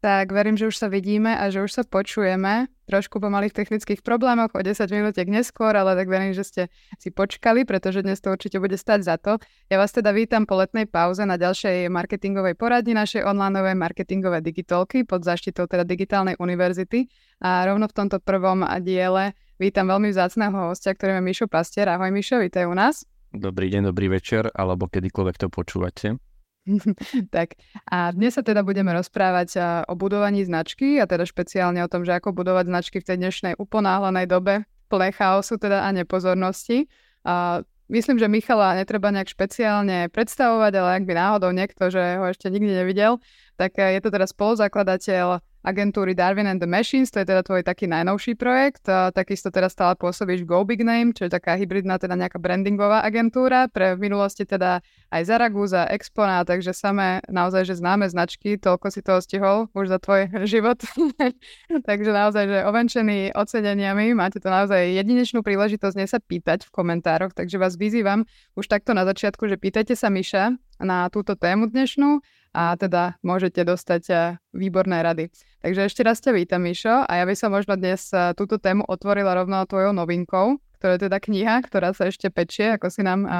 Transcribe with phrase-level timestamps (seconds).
[0.00, 2.72] Tak verím, že už sa vidíme a že už sa počujeme.
[2.88, 6.62] Trošku po malých technických problémoch, o 10 minútiek neskôr, ale tak verím, že ste
[6.96, 9.36] si počkali, pretože dnes to určite bude stať za to.
[9.68, 15.04] Ja vás teda vítam po letnej pauze na ďalšej marketingovej poradni našej online marketingové digitálky
[15.04, 17.04] pod záštitou teda Digitálnej univerzity.
[17.44, 21.92] A rovno v tomto prvom diele vítam veľmi vzácného hostia, ktorým je Mišo Pastier.
[21.92, 23.04] Ahoj Mišo, vítaj u nás.
[23.36, 26.29] Dobrý deň, dobrý večer, alebo kedykoľvek to počúvate.
[27.34, 27.56] tak
[27.88, 29.48] a dnes sa teda budeme rozprávať
[29.88, 33.54] o budovaní značky a teda špeciálne o tom, že ako budovať značky v tej dnešnej
[33.56, 36.90] uponáhlenej dobe plnej chaosu teda a nepozornosti.
[37.22, 42.26] A myslím, že Michala netreba nejak špeciálne predstavovať, ale ak by náhodou niekto, že ho
[42.26, 43.22] ešte nikdy nevidel,
[43.54, 47.84] tak je to teda spoluzakladateľ agentúry Darwin and the Machines, to je teda tvoj taký
[47.84, 48.88] najnovší projekt.
[48.88, 53.04] A takisto teda stále pôsobíš Go Big Name, čo je taká hybridná teda nejaká brandingová
[53.04, 53.68] agentúra.
[53.68, 54.80] Pre v minulosti teda
[55.12, 59.98] aj Zaragoza, Expona, takže samé naozaj, že známe značky, toľko si toho stihol už za
[60.00, 60.80] tvoj život.
[61.88, 67.36] takže naozaj, že ovenčený oceneniami, máte to naozaj jedinečnú príležitosť dnes sa pýtať v komentároch,
[67.36, 68.24] takže vás vyzývam
[68.56, 73.62] už takto na začiatku, že pýtajte sa Miša na túto tému dnešnú a teda môžete
[73.62, 74.18] dostať eh,
[74.50, 75.30] výborné rady.
[75.60, 78.86] Takže ešte raz ťa vítam, Mišo, a ja by som možno dnes eh, túto tému
[78.86, 83.20] otvorila rovno tvojou novinkou, ktorá je teda kniha, ktorá sa ešte pečie, ako si nám
[83.26, 83.32] eh,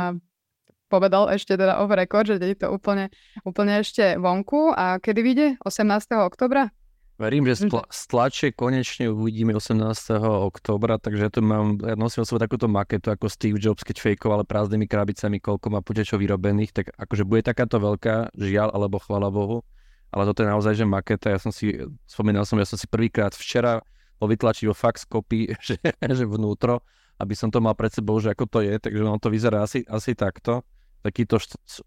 [0.90, 3.14] povedal ešte teda off record, že je to úplne,
[3.46, 4.74] úplne ešte vonku.
[4.74, 5.46] A kedy vyjde?
[5.62, 5.86] 18.
[6.18, 6.74] oktobra?
[7.20, 9.84] Verím, že z tlače konečne uvidíme 18.
[10.24, 14.48] oktobra, takže ja tu mám, ja nosím svoj takúto maketu ako Steve Jobs, keď fejkoval
[14.48, 19.60] prázdnymi krabicami, koľko má počečov vyrobených, tak akože bude takáto veľká, žiaľ, alebo chvala Bohu,
[20.08, 21.76] ale toto je naozaj, že maketa, ja som si,
[22.08, 23.84] spomínal som, ja som si prvýkrát včera
[24.16, 26.80] ho vytlačil fax copy, že, že vnútro,
[27.20, 29.84] aby som to mal pred sebou, že ako to je, takže ono to vyzerá asi,
[29.92, 30.64] asi takto
[31.00, 31.40] takýto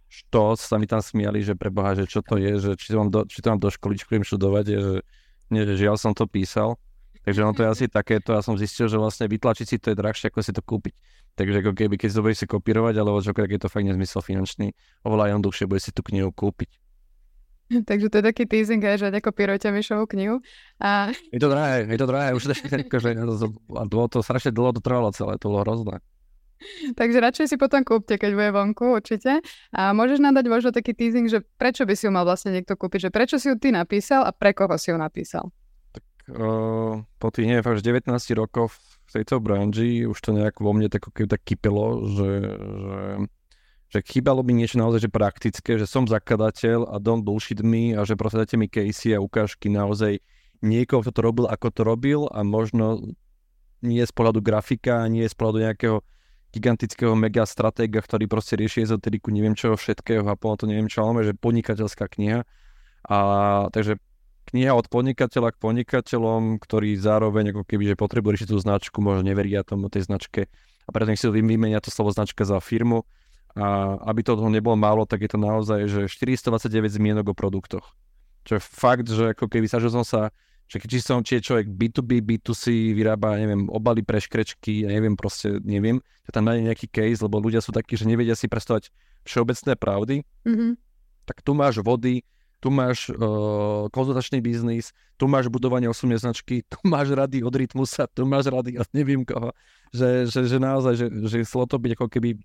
[0.09, 3.09] što sa mi tam smiali, že preboha, že čo to je, že či to mám
[3.13, 4.95] do, či to mám do školičky študovať, je, že
[5.53, 6.81] nie, že žiaľ som to písal.
[7.23, 8.35] Takže ono to je asi takéto.
[8.35, 10.91] Ja som zistil, že vlastne vytlačiť si to je drahšie, ako si to kúpiť.
[11.39, 13.87] Takže ako keby, keď si to budeš si kopírovať, alebo čo, tak je to fakt
[13.87, 14.75] nezmysel finančný.
[15.07, 16.83] Oveľa jednoduchšie bude si tú knihu kúpiť.
[17.89, 20.43] Takže to je taký teasing, že nekopírujte Mišovú knihu.
[20.77, 21.15] A...
[21.31, 22.53] Je to drahé, je to drahé, už to,
[22.85, 23.09] akože,
[23.87, 25.97] dlho to strašne dlho to trvalo celé, to bolo hrozné.
[26.99, 29.39] Takže radšej si potom kúpte, keď bude vonku, určite.
[29.73, 32.75] A môžeš nám dať možno taký teasing, že prečo by si ju mal vlastne niekto
[32.75, 35.49] kúpiť, že prečo si ju ty napísal a pre koho si ju napísal?
[35.93, 38.75] Tak uh, po tých, neviem, fakt 19 rokov
[39.09, 42.99] v tejto branži už to nejak vo mne tak, tak kypelo, že, že
[43.93, 48.01] že chýbalo mi niečo naozaj že praktické, že som zakladateľ a don't bullshit me a
[48.01, 50.17] že proste dajte mi casey a ukážky naozaj
[50.65, 53.13] niekoho, kto to robil, ako to robil a možno
[53.85, 55.97] nie z pohľadu grafika, nie z pohľadu nejakého
[56.53, 61.01] gigantického mega stratéga, ktorý proste rieši ezoteriku, neviem čo všetkého a potom to neviem čo,
[61.01, 62.45] ale že podnikateľská kniha.
[63.09, 63.17] A
[63.73, 63.97] takže
[64.53, 69.25] kniha od podnikateľa k podnikateľom, ktorí zároveň ako keby, že potrebujú riešiť tú značku, možno
[69.25, 70.45] neveria tomu tej značke
[70.85, 73.07] a preto nech si vymenia to slovo značka za firmu.
[73.53, 77.85] A aby to toho nebolo málo, tak je to naozaj, že 429 zmienok o produktoch.
[78.49, 80.33] Čo je fakt, že ako keby sa, že som sa
[80.73, 85.13] že či, som, či je človek B2B, B2C, vyrába, neviem, obaly pre škrečky, ja neviem,
[85.13, 88.89] proste neviem, že tam nájde nejaký case, lebo ľudia sú takí, že nevedia si predstavať
[89.21, 90.71] všeobecné pravdy, mm-hmm.
[91.29, 92.25] tak tu máš vody,
[92.57, 98.09] tu máš uh, konzultačný biznis, tu máš budovanie osobnej značky, tu máš rady od Rytmusa,
[98.09, 99.53] tu máš rady od neviem koho,
[99.93, 102.39] že, že, že naozaj, že, že chcelo to byť ako keby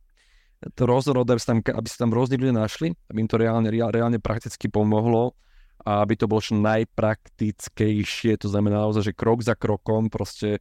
[0.75, 5.39] to rozhodové, aby sa tam rôzni ľudia našli, aby im to reálne, reálne prakticky pomohlo
[5.85, 10.59] a aby to bolo čo najpraktickejšie, to znamená naozaj, že krok za krokom proste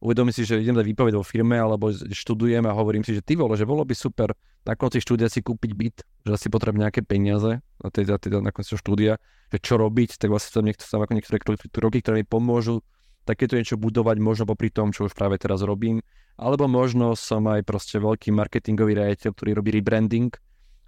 [0.00, 3.36] uvedomím si, že idem dať výpoveď vo firme alebo študujem a hovorím si, že ty
[3.36, 4.32] vole, že bolo by super
[4.64, 5.96] na konci štúdia si kúpiť byt,
[6.28, 9.16] že asi potrebujem nejaké peniaze na, teda, teda na konci štúdia,
[9.52, 11.38] že čo robiť, tak vlastne tam, niekto, tam ako niektoré
[11.72, 12.84] kroky, ktoré mi pomôžu
[13.24, 16.00] takéto niečo budovať možno popri tom, čo už práve teraz robím.
[16.40, 20.32] Alebo možno som aj proste veľký marketingový riaditeľ, ktorý robí rebranding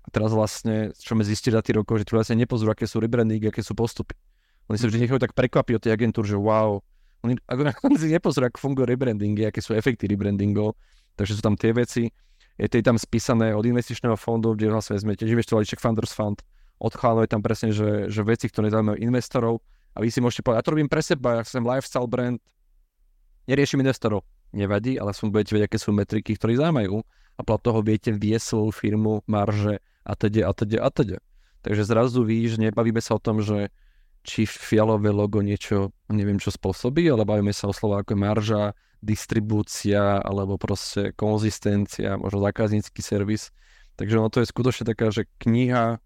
[0.02, 2.98] a teraz vlastne, čo sme zistili za tých rokov, že tu vlastne nepozrú, aké sú
[2.98, 4.18] rebrandingy, aké sú postupy.
[4.66, 6.82] Oni sa vždy nechajú tak prekvapiť od tej agentúr, že wow.
[7.22, 7.38] Oni,
[7.86, 10.74] oni si nepozrú, ako fungujú rebrandingy, aké sú efekty rebrandingov.
[11.14, 12.10] Takže sú tam tie veci.
[12.58, 16.42] Je to tam spísané od investičného fondu, kde vlastne sme tiež investovali Czech Founders Fund.
[16.82, 19.62] Od je tam presne, že, že veci, ktoré zaujímajú investorov.
[19.94, 22.42] A vy si môžete povedať, ja to robím pre seba, ja som lifestyle brand,
[23.46, 24.26] neriešim investorov.
[24.52, 27.00] Nevadí, ale som budete vedieť, aké sú metriky, ktoré zaujímajú.
[27.38, 31.18] A podľa toho viete viesť svoju firmu, marže, a teda a teda a teda.
[31.62, 33.70] Takže zrazu víš, nebavíme sa o tom, že
[34.22, 40.22] či fialové logo niečo, neviem čo spôsobí, ale bavíme sa o slova ako marža, distribúcia,
[40.22, 43.50] alebo proste konzistencia, možno zákaznícky servis.
[43.98, 45.98] Takže ono to je skutočne taká, že kniha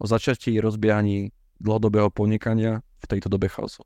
[0.00, 3.84] o začatí rozbiehaní dlhodobého podnikania, v tejto dobe chaosu.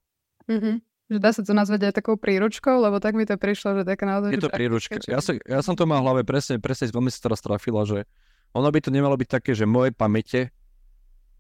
[0.49, 0.77] Mm-hmm.
[1.13, 4.09] Že dá sa to nazvať aj takou príručkou, lebo tak mi to prišlo, že taká
[4.09, 4.31] naozaj...
[4.33, 4.97] Je to príručka.
[5.05, 8.09] Ja, som, ja som to mal v hlave presne, presne veľmi sa teraz trafila, že
[8.53, 10.53] ono by to nemalo byť také, že moje pamäte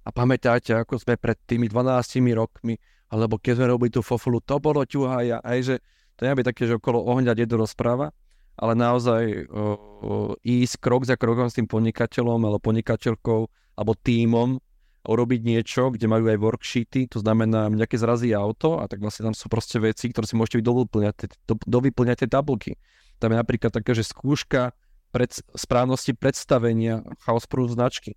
[0.02, 2.74] a pamätáte, ako sme pred tými 12 rokmi,
[3.12, 5.74] alebo keď sme robili tú fofulu, to bolo ťuhaja, aj že
[6.16, 8.10] to nemá byť také, že okolo ohňa dedo rozpráva,
[8.56, 9.64] ale naozaj o, o,
[10.44, 13.40] ísť krok za krokom s tým podnikateľom alebo podnikateľkou
[13.76, 14.60] alebo tímom
[15.02, 19.34] urobiť niečo, kde majú aj worksheety, to znamená, nejaké zrazí auto a tak vlastne tam
[19.34, 22.78] sú proste veci, ktoré si môžete dovyplňať, do, dovyplňať tie tabulky.
[23.18, 24.70] Tam je napríklad taká, že skúška
[25.12, 28.16] pred, správnosti predstavenia chaos proof značky.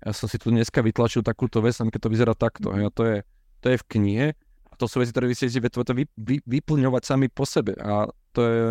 [0.00, 2.70] Ja som si tu dneska vytlačil takúto vec, keď to vyzerá takto.
[2.70, 3.16] A to je,
[3.60, 4.26] to je v knihe
[4.70, 7.74] a to sú veci, ktoré vy si vy, vy, vyplňovať sami po sebe.
[7.82, 8.62] A to je,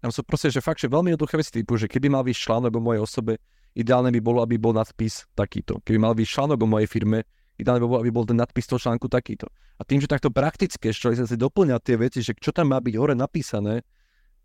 [0.00, 2.72] tam sú proste, že fakt, že veľmi jednoduché veci typu, že keby mal vyšť článok
[2.74, 3.38] o mojej osobe,
[3.76, 5.78] ideálne by bolo, aby bol nadpis takýto.
[5.84, 7.22] Keby mal byť článok o mojej firme,
[7.60, 9.46] ideálne by bolo, aby bol ten nadpis toho článku takýto.
[9.78, 12.78] A tým, že takto praktické, človek sa si doplňa tie veci, že čo tam má
[12.78, 13.82] byť hore napísané,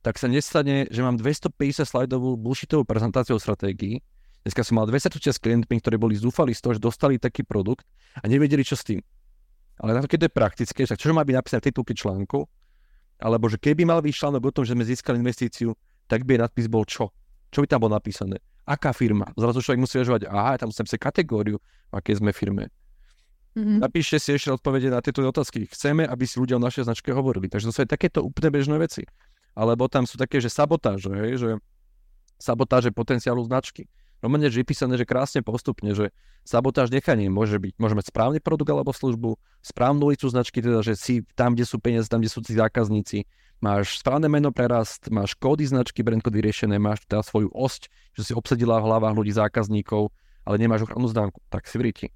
[0.07, 3.99] tak sa nestane, že mám 250 slajdovú bullshitovú prezentáciu o stratégii.
[4.47, 7.83] Dneska som mal 200 s klientmi, ktorí boli zúfali z toho, že dostali taký produkt
[8.15, 9.03] a nevedeli, čo s tým.
[9.83, 12.39] Ale na to, keď to je praktické, tak čo má byť napísané v titulke článku,
[13.19, 15.75] alebo že keby mal byť článok o tom, že sme získali investíciu,
[16.07, 17.11] tak by nadpis bol čo?
[17.51, 18.39] Čo by tam bolo napísané?
[18.67, 19.31] aká firma.
[19.39, 21.55] Zrazu človek musí uvažovať, aha, tam musím si kategóriu,
[21.95, 22.67] akej sme firme.
[23.55, 23.79] Mm-hmm.
[23.81, 25.65] Napíšte si ešte odpovede na tieto otázky.
[25.71, 27.49] Chceme, aby si ľudia o našej značke hovorili.
[27.49, 29.07] Takže to sú aj takéto úplne bežné veci.
[29.57, 31.49] Alebo tam sú také, že sabotáže, hej, že
[32.37, 33.89] sabotáže potenciálu značky.
[34.21, 36.13] Romane je vypísané, že krásne postupne, že
[36.45, 40.93] sabotáž nechanie môže byť, môže mať správny produkt alebo službu, správnu ulicu značky, teda, že
[40.97, 43.25] si tam, kde sú peniaze, tam, kde sú tí zákazníci,
[43.61, 48.21] máš správne meno prerast, máš kódy značky, brand kódy riešené, máš teda svoju osť, že
[48.29, 50.09] si obsadila v hlavách ľudí zákazníkov,
[50.45, 52.07] ale nemáš ochrannú známku, tak si vriti.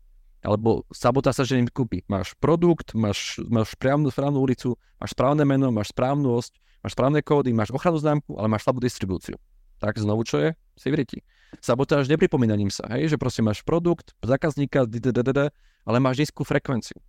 [0.41, 2.01] Alebo sabota sa, že im kúpi.
[2.09, 7.21] Máš produkt, máš, máš správnu, správnu ulicu, máš správne meno, máš správnu osť, máš správne
[7.21, 9.37] kódy, máš ochrannú známku, ale máš slabú distribúciu.
[9.81, 10.49] Tak znovu čo je?
[10.77, 11.25] Si vriti.
[11.57, 14.85] Sabotáž nepripomínaním sa, hej, že proste máš produkt, zákazníka,
[15.85, 17.01] ale máš nízku frekvenciu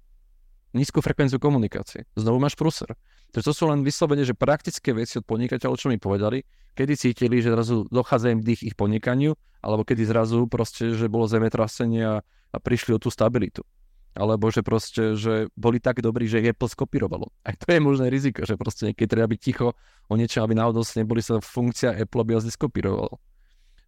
[0.73, 2.09] nízku frekvenciu komunikácie.
[2.17, 2.97] Znovu máš pruser.
[3.33, 6.45] Takže to sú len vyslovene, že praktické veci od podnikateľov, čo mi povedali,
[6.77, 11.29] kedy cítili, že zrazu dochádza im dých ich podnikaniu, alebo kedy zrazu proste, že bolo
[11.29, 12.21] zemetrasenie
[12.53, 13.65] a prišli o tú stabilitu.
[14.13, 17.33] Alebo že proste, že boli tak dobrí, že Apple skopírovalo.
[17.49, 19.73] Aj to je možné riziko, že proste niekedy treba byť ticho
[20.09, 23.17] o niečo, aby náhodou neboli sa funkcia Apple, aby vás neskopírovalo.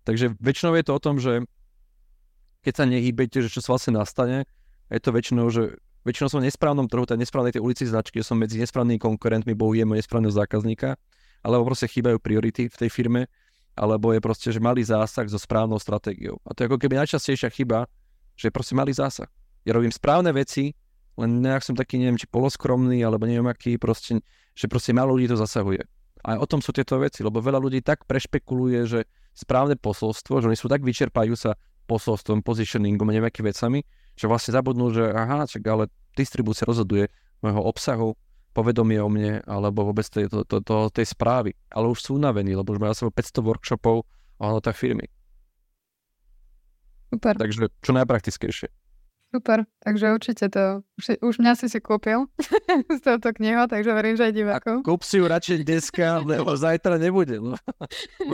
[0.04, 1.44] Takže väčšinou je to o tom, že
[2.64, 4.48] keď sa nehýbete, že čo sa vlastne nastane,
[4.88, 8.36] je to väčšinou, že väčšinou som v nesprávnom trhu, tej nesprávnej tej ulici značky, som
[8.36, 10.96] medzi nesprávnymi konkurentmi, bojujem o nesprávneho zákazníka,
[11.44, 13.28] alebo proste chýbajú priority v tej firme,
[13.76, 16.40] alebo je proste, že malý zásah so správnou stratégiou.
[16.46, 17.84] A to je ako keby najčastejšia chyba,
[18.38, 19.28] že proste malý zásah.
[19.64, 20.76] Ja robím správne veci,
[21.16, 24.20] len nejak som taký, neviem, či poloskromný, alebo neviem aký, proste,
[24.52, 25.82] že proste málo ľudí to zasahuje.
[26.24, 29.00] A o tom sú tieto veci, lebo veľa ľudí tak prešpekuluje, že
[29.36, 33.84] správne posolstvo, že oni sú tak vyčerpajú sa posolstvom, positioningom a neviem vecami,
[34.16, 37.12] že vlastne zabudnú, že aha, čak, ale distribúcia rozhoduje
[37.44, 38.16] môjho obsahu,
[38.56, 41.52] povedomie o mne, alebo vôbec tej, to, to, to, tej správy.
[41.74, 44.06] Ale už sú unavení, lebo už majú 500 workshopov
[44.38, 45.10] o hodnotách firmy.
[47.10, 47.36] Super.
[47.36, 48.83] Takže čo najpraktickejšie.
[49.34, 52.30] Super, takže určite to, už, už mňa si si kúpil
[52.94, 54.86] z tohoto knihu, takže verím, že aj divákov.
[54.86, 57.42] Kúp si ju radšej dneska, lebo zajtra nebude.
[57.42, 57.58] No.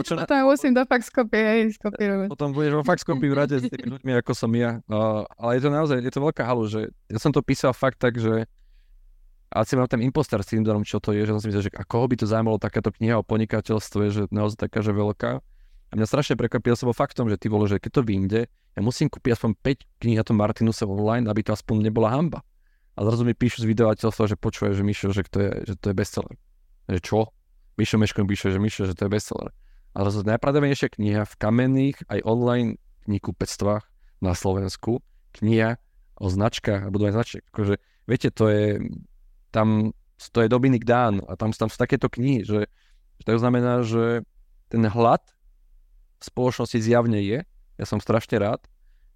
[0.05, 0.29] Čo na...
[0.29, 2.29] Potom musím do fax kopie, hej, skopírovať.
[2.29, 4.77] Potom budeš vo fax kopii rade s tými ľuďmi, ako som ja.
[4.85, 7.97] Uh, ale je to naozaj, je to veľká halu, že ja som to písal fakt
[7.97, 8.45] tak, že
[9.49, 11.81] a si mám ten imposter syndrom, čo to je, že som si myslel, že a
[11.81, 15.41] koho by to zaujímalo takáto kniha o podnikateľstve, že naozaj taká, že veľká.
[15.91, 19.11] A mňa strašne prekvapilo sa faktom, že ty bolo, že keď to vyjde, ja musím
[19.11, 22.39] kúpiť aspoň 5 kníh na tom Martinuse online, aby to aspoň nebola hamba.
[22.95, 25.91] A zrazu mi píšu z vydavateľstva, že počuje, že Mišo, že to je, že to
[25.91, 26.35] je bestseller.
[26.87, 27.19] Že čo?
[27.75, 29.51] Mišo Meško píše, že Mišo, že to je bestseller.
[29.91, 33.83] A zrazu najpravdepodobnejšia kniha v kamenných aj online knihkupectvách
[34.23, 35.03] na Slovensku,
[35.35, 35.75] kniha
[36.21, 37.43] o značkách a budovanie značiek.
[37.51, 38.79] Akože, viete, to je,
[39.51, 39.91] tam,
[40.31, 42.69] to je Dominik Dán a tam, tam sú takéto knihy, že,
[43.19, 44.23] že to znamená, že
[44.71, 45.25] ten hlad
[46.21, 47.41] v spoločnosti zjavne je,
[47.81, 48.61] ja som strašne rád,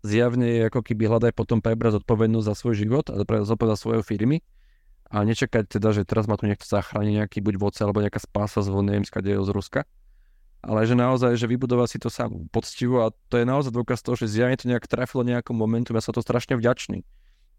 [0.01, 4.41] zjavne je ako keby hľadaj potom prebrať zodpovednosť za svoj život a zodpovedať svoje firmy.
[5.13, 8.65] A nečakať teda, že teraz ma tu niekto zachráni nejaký buď vodca alebo nejaká spása
[8.65, 9.85] z neviem, z Ruska,
[10.65, 14.17] ale že naozaj, že vybudovať si to sám poctivo a to je naozaj dôkaz toho,
[14.17, 17.05] že zjavne to nejak trafilo nejakom momentu, ja som to strašne vďačný.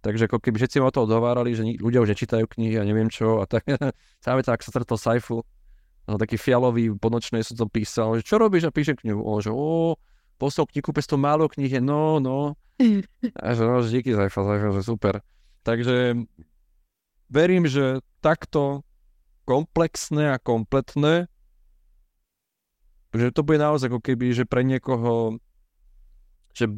[0.03, 3.43] Takže ako keby všetci ma to odhovárali, že ľudia už nečítajú knihy a neviem čo
[3.43, 3.63] a tak.
[4.27, 5.47] Sáme tak sa stretol Saifu
[6.15, 9.27] taký fialový, ponočnej som to písal, že čo robíš a píšem knihu.
[9.27, 9.99] O, že o,
[10.39, 12.55] poslal knihu, to málo knih je, no, no.
[13.43, 15.15] A že no, díky Zajfa, Zajfa, že super.
[15.67, 16.15] Takže
[17.27, 18.87] verím, že takto
[19.47, 21.27] komplexné a kompletné,
[23.15, 25.41] že to bude naozaj ako keby, že pre niekoho,
[26.53, 26.71] že,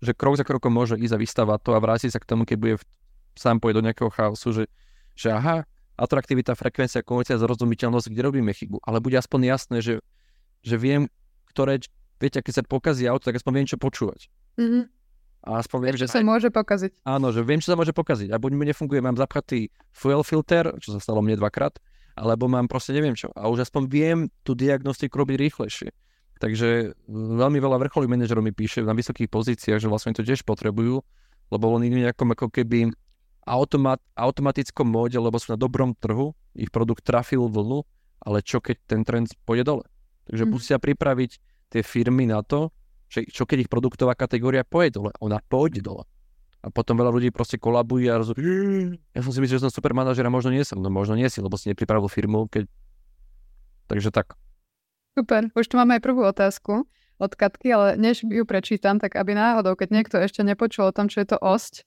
[0.00, 2.56] že krok za krokom môže ísť a vystavať to a vrátiť sa k tomu, keď
[2.56, 2.84] bude v,
[3.34, 4.64] sám pôjde do nejakého chaosu, že,
[5.18, 5.66] že aha,
[5.98, 8.78] atraktivita, frekvencia, komunica, zrozumiteľnosť, kde robíme chybu.
[8.86, 9.94] Ale bude aspoň jasné, že,
[10.62, 11.10] že viem,
[11.50, 11.82] ktoré,
[12.22, 14.30] viete, keď sa pokazí auto, tak aspoň viem, čo počúvať.
[14.56, 14.82] Mm-hmm.
[15.48, 17.02] A aspoň viem, že sa môže pokaziť.
[17.06, 18.30] Áno, že viem, čo sa môže pokaziť.
[18.30, 21.78] A buď mi nefunguje, mám zapchatý fuel filter, čo sa stalo mne dvakrát,
[22.18, 23.30] alebo mám proste neviem čo.
[23.34, 25.88] A už aspoň viem tú diagnostiku robiť rýchlejšie.
[26.38, 31.02] Takže veľmi veľa vrcholových manažerov mi píše na vysokých pozíciách, že vlastne to tiež potrebujú,
[31.50, 32.94] lebo oni nejakom ako keby
[33.48, 37.82] automat, automatickom móde, lebo sú na dobrom trhu, ich produkt trafil vlnu,
[38.20, 39.84] ale čo keď ten trend pôjde dole?
[40.28, 40.50] Takže mm.
[40.52, 41.30] musia pripraviť
[41.72, 42.68] tie firmy na to,
[43.08, 45.10] že čo keď ich produktová kategória pôjde dole?
[45.24, 46.04] Ona pôjde dole.
[46.60, 49.94] A potom veľa ľudí proste kolabuje a rozumie, ja som si myslel, že som super
[49.94, 50.82] manažer a možno nie som.
[50.82, 52.66] No možno nie si, lebo si nepripravil firmu, keď...
[53.88, 54.36] Takže tak.
[55.16, 56.84] Super, už tu máme aj prvú otázku
[57.18, 61.10] od Katky, ale než ju prečítam, tak aby náhodou, keď niekto ešte nepočul o tom,
[61.10, 61.82] čo je to osť,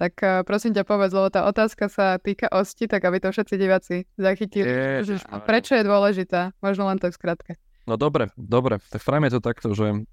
[0.00, 3.54] tak uh, prosím ťa povedz, lebo tá otázka sa týka osti, tak aby to všetci
[3.60, 4.64] diváci zachytili.
[5.04, 6.56] Ježiš, a prečo je dôležitá?
[6.64, 7.52] Možno len tak v skratke.
[7.84, 8.80] No dobre, dobre.
[8.88, 10.08] Tak spravíme to takto, že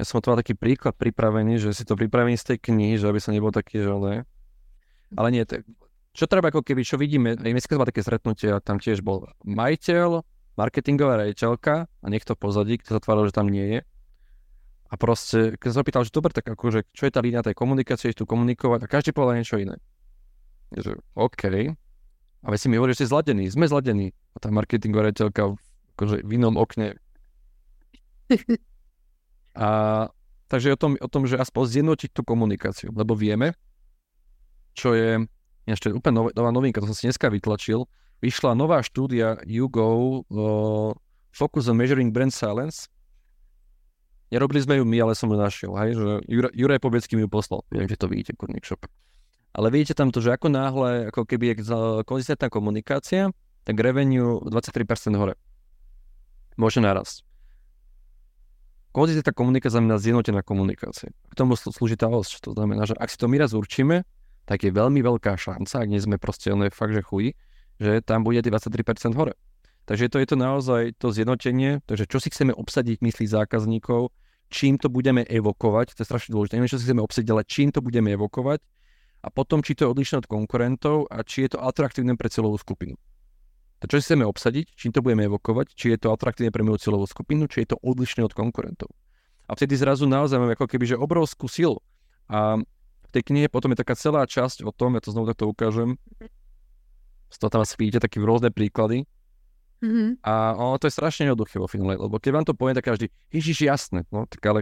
[0.00, 3.06] ja som to mal taký príklad pripravený, že si to pripravím z tej knihy, že
[3.06, 4.26] aby som nebol taký, že ale...
[5.14, 5.62] Ale nie, tak,
[6.10, 10.26] čo treba ako keby, čo vidíme, dneska sme také stretnutie a tam tiež bol majiteľ,
[10.58, 13.80] marketingová rejiteľka a niekto pozadí, kto sa tváril, že tam nie je.
[14.90, 17.54] A proste, keď som sa pýtal, že dobre, tak akože, čo je tá línia tej
[17.54, 19.78] komunikácie, tu komunikovať a každý povedal niečo iné.
[20.74, 21.42] Že OK.
[22.40, 24.10] A vy si mi hovorí, že ste zladení, sme zladení.
[24.34, 25.54] A tá marketingová rejiteľka
[25.94, 26.98] akože v inom okne
[29.54, 29.68] A
[30.46, 33.54] takže o tom, o tom, že aspoň zjednotiť tú komunikáciu, lebo vieme,
[34.74, 35.26] čo je
[35.66, 37.86] ešte úplne nov, nová novinka, to som si dneska vytlačil,
[38.22, 40.90] vyšla nová štúdia YouGo uh,
[41.30, 42.90] Focus on Measuring Brand Silence.
[44.30, 47.30] Nerobili sme ju my, ale som ju našiel, hej, že Juraj, Juraj Pobecký mi ju
[47.30, 47.66] poslal.
[47.74, 48.86] Neviem, že to vidíte, kurník shop.
[49.50, 51.74] Ale vidíte tam to, že ako náhle, ako keby je
[52.06, 53.34] konzistentná komunikácia,
[53.66, 55.34] tak revenue 23% hore.
[56.54, 57.26] Môže narásť.
[58.94, 61.10] Konzistentná komunikácia znamená zjednotená komunikácia.
[61.10, 62.46] K tomu slúži tá osť.
[62.46, 64.06] To znamená, že ak si to my raz určíme,
[64.46, 67.34] tak je veľmi veľká šanca, ak nie sme proste len fakt, že chuj,
[67.82, 69.34] že tam bude 23% hore.
[69.86, 74.14] Takže to je to naozaj to zjednotenie, takže čo si chceme obsadiť myslí zákazníkov,
[74.50, 77.70] čím to budeme evokovať, to je strašne dôležité, neviem, čo si chceme obsadiť, ale čím
[77.70, 78.60] to budeme evokovať
[79.22, 82.58] a potom, či to je odlišné od konkurentov a či je to atraktívne pre celovú
[82.58, 82.98] skupinu.
[83.80, 86.84] To, čo si chceme obsadiť, čím to budeme evokovať, či je to atraktívne pre moju
[86.84, 88.92] cieľovú skupinu, či je to odlišné od konkurentov.
[89.48, 91.80] A vtedy zrazu naozaj máme ako keby, že obrovskú silu.
[92.28, 95.48] A v tej knihe potom je taká celá časť o tom, ja to znovu takto
[95.48, 95.96] ukážem,
[97.38, 99.06] toho tam asi vidíte také rôzne príklady.
[99.80, 100.20] Mm-hmm.
[100.20, 103.08] A ono to je strašne jednoduché vo finále, lebo keď vám to poviem, tak každý,
[103.32, 104.60] ježiš, jasné, no tak ale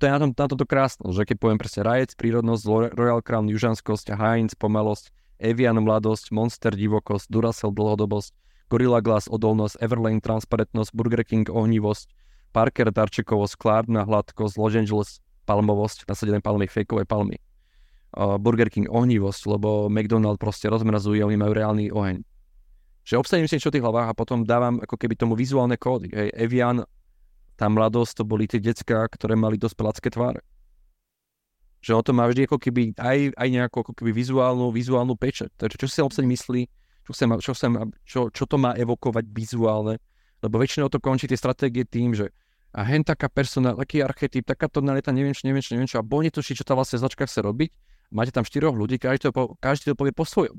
[0.00, 3.46] to je na, tom, na tomto krásne, že keď poviem presne Rajec, prírodnosť, Royal Crown,
[3.52, 8.32] južanskosť, Heinz, pomalosť, Evian mladosť, Monster divokosť, Duracell dlhodobosť,
[8.72, 12.10] Gorilla Glass odolnosť, Everlane transparentnosť, Burger King ohnivosť,
[12.50, 15.10] Parker darčekovosť, Klarna hladkosť, Los Angeles
[15.44, 17.38] palmovosť, nasadené palmy, fejkové palmy.
[18.14, 22.24] Uh, Burger King ohnivosť, lebo McDonald proste rozmrazuje, oni majú reálny oheň.
[23.04, 26.08] Že obsadím si niečo v tých hlavách a potom dávam ako keby tomu vizuálne kódy.
[26.08, 26.88] Hej, Evian,
[27.54, 30.40] tá mladosť, to boli tie decka, ktoré mali dosť pelácké tváre
[31.84, 35.52] že on to má vždy ako keby aj, aj nejakú ako keby vizuálnu, vizuálnu pečať.
[35.52, 36.62] Takže čo si sa obsaď myslí,
[37.04, 40.00] čo, sa má, čo, sa má, čo, čo to má evokovať vizuálne,
[40.40, 42.32] lebo väčšinou to končí tie stratégie tým, že
[42.72, 46.04] a hen taká persona, taký archetyp, taká tonalita, neviem čo, neviem čo, neviem čo, a
[46.04, 47.70] boli to čo tá vlastne značka chce robiť,
[48.16, 50.56] máte tam štyroch ľudí, každý to, každý to povie po svojom.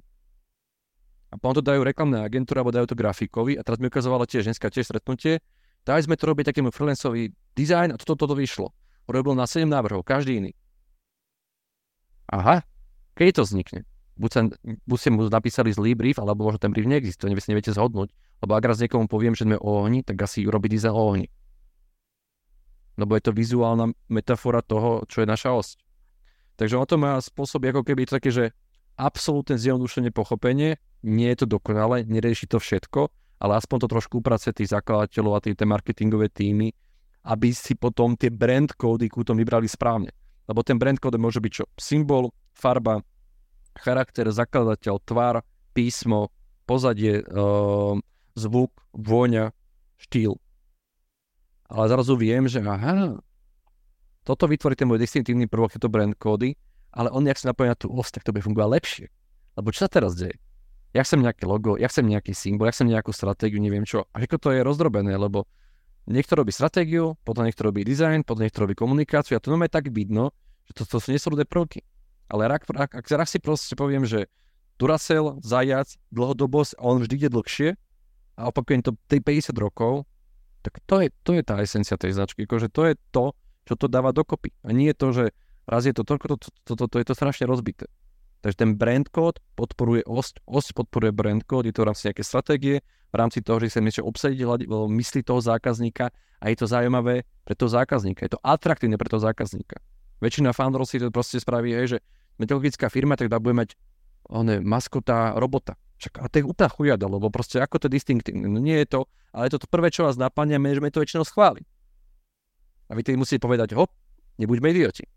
[1.34, 4.50] A potom to dajú reklamné agentúry, alebo dajú to grafikovi, a teraz mi ukazovala tiež
[4.50, 5.42] dneska tiež stretnutie,
[5.84, 8.72] dali sme to robiť takému freelancovi design a toto, toto vyšlo.
[9.06, 10.52] Robil na 7 návrhov, každý iný.
[12.30, 12.66] Aha,
[13.14, 13.82] keď to vznikne?
[14.16, 17.52] Buď, sa, buď ste mu napísali zlý brief, alebo možno ten brief neexistuje, nevie si
[17.52, 18.10] neviete zhodnúť.
[18.42, 21.28] Lebo ak raz niekomu poviem, že sme o ohni, tak asi urobí dizajn o ohni.
[22.96, 25.78] Lebo je to vizuálna metafora toho, čo je naša osť.
[26.56, 28.46] Takže on to má spôsob, ako keby to také, že
[28.96, 34.56] absolútne zjednodušené pochopenie, nie je to dokonalé, nerieši to všetko, ale aspoň to trošku upracuje
[34.56, 36.72] tých zakladateľov a tie marketingové týmy,
[37.26, 40.14] aby si potom tie brand kódy k tom vybrali správne.
[40.46, 41.66] Lebo ten brand kód môže byť čo?
[41.76, 43.02] Symbol, farba,
[43.76, 45.42] charakter, zakladateľ, tvar,
[45.76, 46.32] písmo,
[46.64, 47.98] pozadie, uh,
[48.38, 49.52] zvuk, vôňa,
[50.00, 50.38] štýl.
[51.66, 53.18] Ale zrazu viem, že aha,
[54.22, 56.54] toto vytvorí ten môj distinktívny prvok, tieto brand kódy,
[56.96, 59.06] ale on, ak sa napojí na tú os, tak to bude fungovať lepšie.
[59.60, 60.40] Lebo čo sa teraz deje?
[60.96, 64.08] Ja chcem nejaké logo, ja chcem nejaký symbol, ja chcem nejakú stratégiu, neviem čo.
[64.16, 65.44] A ako to je rozdrobené, lebo
[66.08, 69.92] niekto robí stratégiu, potom niekto robí design, potom niekto robí komunikáciu a to je tak
[69.92, 70.32] vidno,
[70.72, 71.84] že to, to sú nesúrodé prvky.
[72.32, 74.32] Ale ak, ak, ak, ak si proste poviem, že
[74.80, 77.70] Duracell, zajac, dlhodobosť on vždy ide dlhšie
[78.40, 80.08] a opakujem to tej 50 rokov,
[80.64, 82.44] tak to je, to je tá esencia tej značky.
[82.44, 83.38] Akože to je to,
[83.70, 84.52] čo to dáva dokopy.
[84.66, 85.26] A nie je to, že
[85.66, 87.86] raz je to toľko, to, to, to, to, je to strašne rozbité.
[88.46, 92.24] Takže ten brand kód podporuje osť, osť podporuje brand kód, je to v rámci nejaké
[92.24, 97.26] stratégie, v rámci toho, že sa niečo obsadiť mysli toho zákazníka a je to zaujímavé
[97.42, 98.30] pre toho zákazníka.
[98.30, 99.82] Je to atraktívne pre toho zákazníka.
[100.22, 101.98] Väčšina founderov si to proste spraví, hej, že
[102.38, 103.74] meteorologická firma, tak bude mať
[104.30, 105.74] one, maskota robota.
[105.96, 108.52] Však, a to je úplná chujada, lebo proste ako to je distinktívne.
[108.52, 109.00] No nie je to,
[109.32, 111.64] ale je to, to prvé, čo vás napadne, management to väčšinou schváli.
[112.92, 113.90] A vy tedy musíte povedať, hop,
[114.38, 115.08] nebuďme idioti.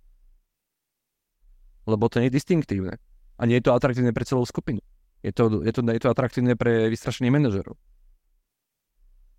[1.88, 3.00] Lebo to nie je distinktívne.
[3.40, 4.85] A nie je to atraktívne pre celú skupinu.
[5.25, 7.80] Je to, je to, je to atraktívne pre vystrašených manažerov.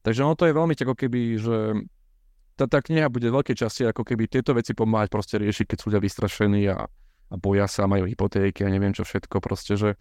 [0.01, 1.57] Takže ono to je veľmi ako keby, že
[2.57, 5.77] tá, tá kniha bude v veľkej časti ako keby tieto veci pomáhať proste riešiť, keď
[5.77, 6.89] sú ľudia vystrašení a
[7.29, 9.93] a boja sa, majú hypotéky a neviem čo všetko proste, že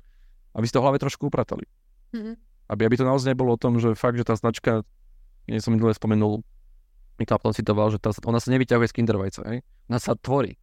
[0.56, 1.68] aby si to v hlave trošku upratali.
[2.16, 2.34] Mm-hmm.
[2.72, 4.84] Aby, aby to naozaj nebolo o tom, že fakt, že tá značka,
[5.44, 6.40] nie som minule spomenul,
[7.20, 9.58] Mikl citoval, že tá, ona sa nevyťahuje z kindervajca, hej?
[9.90, 10.56] ona sa tvorí.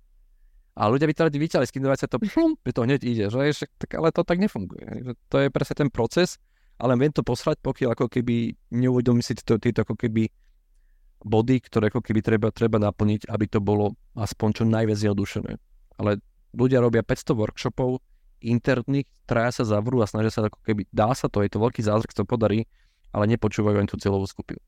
[0.76, 3.96] A ľudia by to radi vyťahli z kindervajca, to, že to hneď ide, že tak,
[3.96, 5.16] ale to tak nefunguje.
[5.32, 6.36] To je presne ten proces,
[6.76, 10.28] ale viem to posrať, pokiaľ ako keby neuvedomí si tieto, tieto ako keby
[11.24, 15.56] body, ktoré ako keby treba, treba naplniť, aby to bolo aspoň čo najviac zjednodušené.
[15.96, 16.20] Ale
[16.52, 18.04] ľudia robia 500 workshopov
[18.44, 21.88] interných, traja sa zavrú a snažia sa ako keby, dá sa to, je to veľký
[21.88, 22.68] zázrak, to podarí,
[23.16, 24.60] ale nepočúvajú ani tú cieľovú skupinu.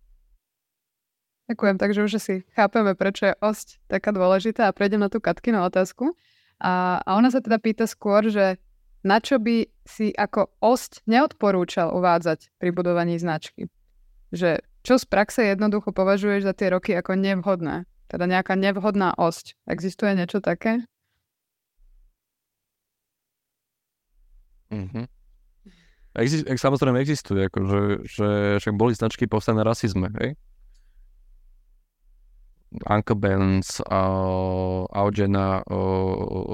[1.47, 5.63] Ďakujem, takže už si chápeme, prečo je osť taká dôležitá a prejdem na tú Katkinu
[5.63, 6.11] otázku.
[6.59, 8.59] A, a ona sa teda pýta skôr, že
[9.07, 13.71] na čo by si ako osť neodporúčal uvádzať pri budovaní značky?
[14.35, 17.87] Že čo z praxe jednoducho považuješ za tie roky ako nevhodné?
[18.11, 19.55] Teda nejaká nevhodná osť.
[19.71, 20.83] Existuje niečo také?
[24.67, 25.05] Mm-hmm.
[26.17, 28.27] Exist, samozrejme existuje, akože, že
[28.59, 30.35] však boli značky postavené rasizme, hej?
[32.85, 35.65] Uncle Benz, uh, Augena,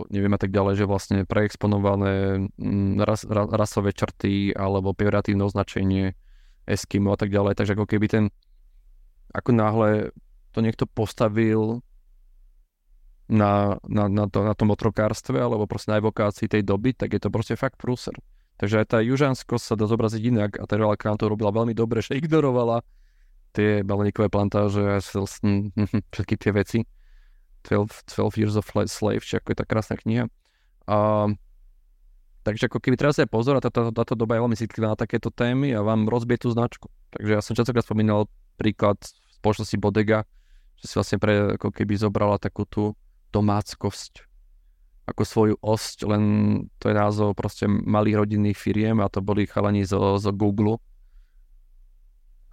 [0.08, 6.16] neviem a tak ďalej, že vlastne preexponované mm, ras, ra, rasové črty alebo pejoratívne označenie
[6.64, 8.26] Eskimo a tak ďalej, takže ako keby ten
[9.34, 9.90] ako náhle
[10.54, 11.82] to niekto postavil
[13.28, 17.20] na, na, na, to, na tom otrokárstve alebo proste na evokácii tej doby, tak je
[17.20, 18.14] to proste fakt prúser.
[18.62, 22.06] Takže aj tá južanskosť sa dá zobraziť inak a tá Krán to robila veľmi dobre,
[22.06, 22.86] že ignorovala
[23.54, 26.80] tie baleníkové plantáže a všetky tie veci.
[27.70, 30.28] 12, 12 Years of Slave, či ako je tá krásna kniha.
[30.90, 31.32] A,
[32.44, 35.32] takže ako keby teraz aj pozor, a táto, táto doba je veľmi citlivá na takéto
[35.32, 36.92] témy a vám rozbije tú značku.
[37.16, 38.28] Takže ja som častokrát spomínal
[38.60, 39.00] príklad
[39.40, 40.28] spoločnosti Bodega,
[40.84, 42.92] že si vlastne pre, ako keby zobrala takú tú
[43.32, 44.28] domáckosť
[45.04, 46.24] ako svoju osť, len
[46.80, 50.80] to je názov proste malých rodinných firiem a to boli chalani zo, zo Google.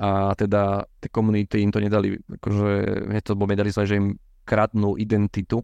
[0.00, 2.68] A teda tie komunity im to nedali, akože
[3.12, 4.08] hneď to bol medalizovať, že im
[4.48, 5.60] kradnú identitu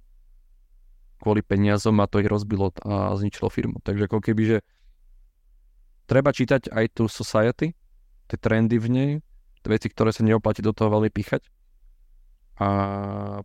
[1.16, 3.81] kvôli peniazom a to ich rozbilo a zničilo firmu.
[3.81, 4.59] Takže ako keby, že
[6.05, 7.72] treba čítať aj tú society,
[8.29, 9.11] tie trendy v nej,
[9.64, 11.49] tie veci, ktoré sa neoplatí do toho veľmi píchať
[12.61, 12.68] a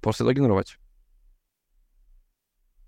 [0.03, 0.75] proste to ignorovať.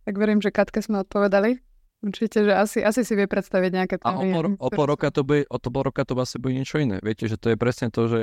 [0.04, 1.64] Tak verím, že Katke sme odpovedali.
[2.04, 3.96] Určite, že asi, asi si vie predstaviť nejaké.
[4.04, 6.52] A o pol, o pol roka to bude, o to pol roka to asi bude
[6.52, 7.00] niečo iné.
[7.00, 8.20] Viete, že to je presne to, že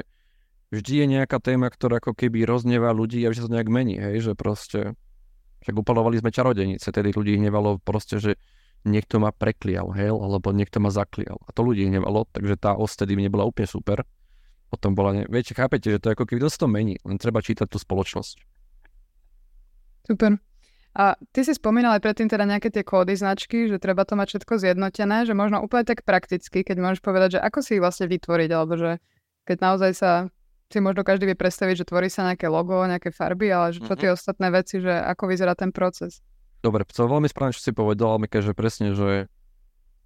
[0.69, 3.97] vždy je nejaká téma, ktorá ako keby rozneva ľudí a že sa to nejak mení,
[3.97, 4.93] hej, že proste
[5.65, 8.37] však upalovali sme čarodenice, tedy ľudí hnevalo proste, že
[8.85, 11.41] niekto ma preklial, hej, alebo niekto ma zaklial.
[11.45, 14.05] A to ľudí hnevalo, takže tá os tedy nebola úplne super.
[14.69, 15.23] Potom bola, ne...
[15.29, 18.37] viete, chápete, že to je ako keby dosť to mení, len treba čítať tú spoločnosť.
[20.05, 20.50] Super.
[20.91, 24.35] A ty si spomínal aj predtým teda nejaké tie kódy značky, že treba to mať
[24.35, 28.11] všetko zjednotené, že možno úplne tak prakticky, keď môžeš povedať, že ako si ich vlastne
[28.11, 28.91] vytvoriť, alebo že
[29.47, 30.13] keď naozaj sa
[30.71, 33.99] si možno každý vie predstaviť, že tvorí sa nejaké logo, nejaké farby, ale že čo
[33.99, 34.19] tie mm-hmm.
[34.19, 36.23] ostatné veci, že ako vyzerá ten proces.
[36.63, 39.27] Dobre, to veľmi správne, čo si povedal, Mika, že presne, že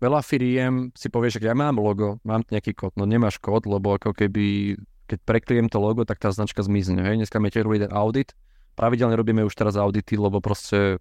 [0.01, 3.97] veľa firiem si povie, že ja mám logo, mám nejaký kód, no nemáš kód, lebo
[3.97, 7.05] ako keby, keď prekliem to logo, tak tá značka zmizne.
[7.05, 7.25] Hej?
[7.25, 8.33] Dneska máme tiež ten audit,
[8.75, 10.99] pravidelne robíme už teraz audity, lebo proste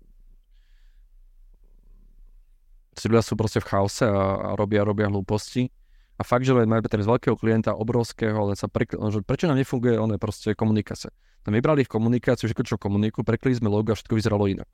[2.94, 5.74] si ľudia sú proste v chaose a, a robia, robia hlúposti.
[6.14, 9.98] A fakt, že máme teraz veľkého klienta, obrovského, len sa prekli, že prečo nám nefunguje
[9.98, 11.10] on proste komunikácia.
[11.42, 14.70] Tam vybrali ich komunikáciu, že čo komunikujú, prekli sme logo a všetko vyzeralo inak.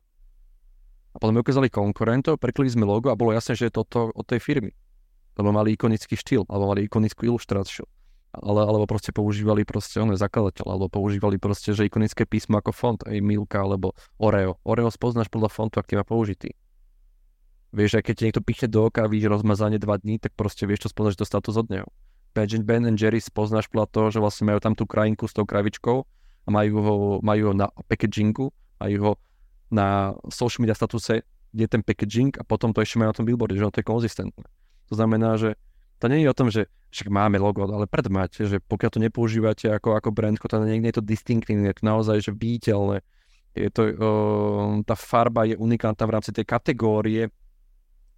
[1.10, 4.26] A potom mi ukázali konkurentov, preklikli sme logo a bolo jasné, že je toto od
[4.30, 4.76] tej firmy.
[5.40, 7.88] Lebo mali ikonický štýl, alebo mali ikonickú ilustráciu.
[8.30, 13.00] Ale, alebo proste používali proste ono zakladateľ, alebo používali proste, že ikonické písmo ako font,
[13.02, 14.62] aj Milka alebo Oreo.
[14.62, 16.54] Oreo spoznáš podľa fontu, aký má použitý.
[17.74, 20.70] Vieš, aj keď ti niekto pichne do oka a vidíš rozmazanie dva dní, tak proste
[20.70, 21.90] vieš, čo spoznáš, to status od neho.
[22.38, 25.98] Ben and Jerry spoznáš podľa toho, že vlastne majú tam tú krajinku s tou kravičkou
[26.46, 29.14] a majú ho, majú ho na packagingu, majú ho
[29.74, 33.26] na social media statuse, kde je ten packaging a potom to ešte majú na tom
[33.26, 34.46] billboarde, že to je konzistentné.
[34.90, 35.58] To znamená, že
[35.98, 39.00] to nie je o tom, že však máme logo, ale pred máte, že pokiaľ to
[39.00, 43.06] nepoužívate ako, ako brand, to nie je to distinktívne, je to naozaj že viditeľné.
[43.54, 47.30] Je to, uh, tá farba je unikátna v rámci tej kategórie,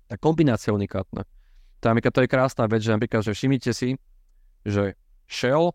[0.07, 1.23] tá kombinácia je unikátna.
[1.79, 3.95] Tá, to je krásna vec, že napríklad, že všimnite si,
[4.67, 5.73] že Shell,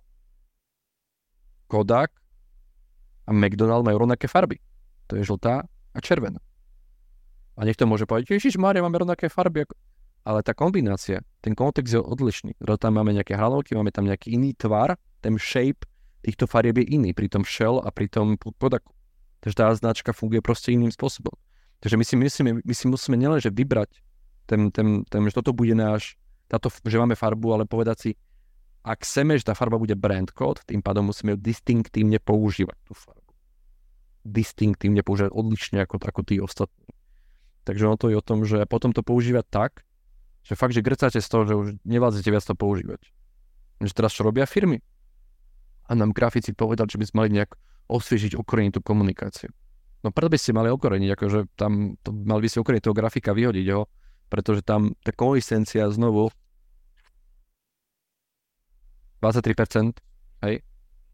[1.66, 2.14] Kodak
[3.26, 4.62] a McDonald majú rovnaké farby.
[5.10, 6.38] To je žltá a červená.
[7.56, 9.64] A niekto môže povedať, Ježiš Mária, máme rovnaké farby.
[9.64, 9.74] Ako
[10.26, 12.58] ale tá kombinácia, ten kontext je odlišný.
[12.82, 15.86] Tam máme nejaké hranovky, máme tam nejaký iný tvar, ten shape
[16.26, 18.90] týchto farieb je iný pri tom Shell a pri tom Kodaku.
[19.38, 21.30] Takže tá značka funguje proste iným spôsobom.
[21.78, 24.02] Takže my si, myslíme, my si musíme nielenže vybrať
[24.50, 26.18] ten, ten, ten, že toto bude náš,
[26.50, 28.10] táto, že máme farbu, ale povedať si,
[28.82, 32.94] ak chceme, že tá farba bude brand code, tým pádom musíme ju distinktívne používať, tú
[32.98, 33.30] farbu.
[34.26, 36.90] Distinktívne používať odlišne ako, ako tí ostatní.
[37.62, 39.85] Takže ono to je o tom, že potom to používať tak,
[40.46, 43.02] že fakt, že grcáte z toho, že už nevládzete viac to používať.
[43.82, 44.78] Že teraz čo robia firmy?
[45.90, 47.58] A nám grafici povedali, že by sme mali nejak
[47.90, 49.50] osviežiť, okoreniť tú komunikáciu.
[50.06, 53.34] No preto by ste mali okoreniť, akože tam to, mali by ste okoreniť toho grafika,
[53.34, 53.90] vyhodiť ho,
[54.30, 56.30] pretože tam tá konsistencia znovu
[59.18, 59.98] 23%,
[60.46, 60.62] hej,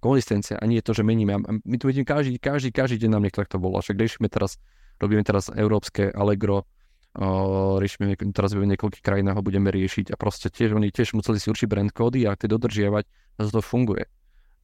[0.05, 1.41] konzistencia, ani je to, že meníme.
[1.65, 3.81] My tu vidíme každý, každý, každý deň nám niekto takto volá.
[3.81, 4.61] Však riešime teraz,
[5.01, 6.69] robíme teraz európske Allegro,
[7.13, 11.53] riešime, teraz v niekoľkých krajinách ho budeme riešiť a proste tiež oni tiež museli si
[11.53, 13.05] určiť brand kódy a tie dodržiavať,
[13.37, 14.09] a to funguje.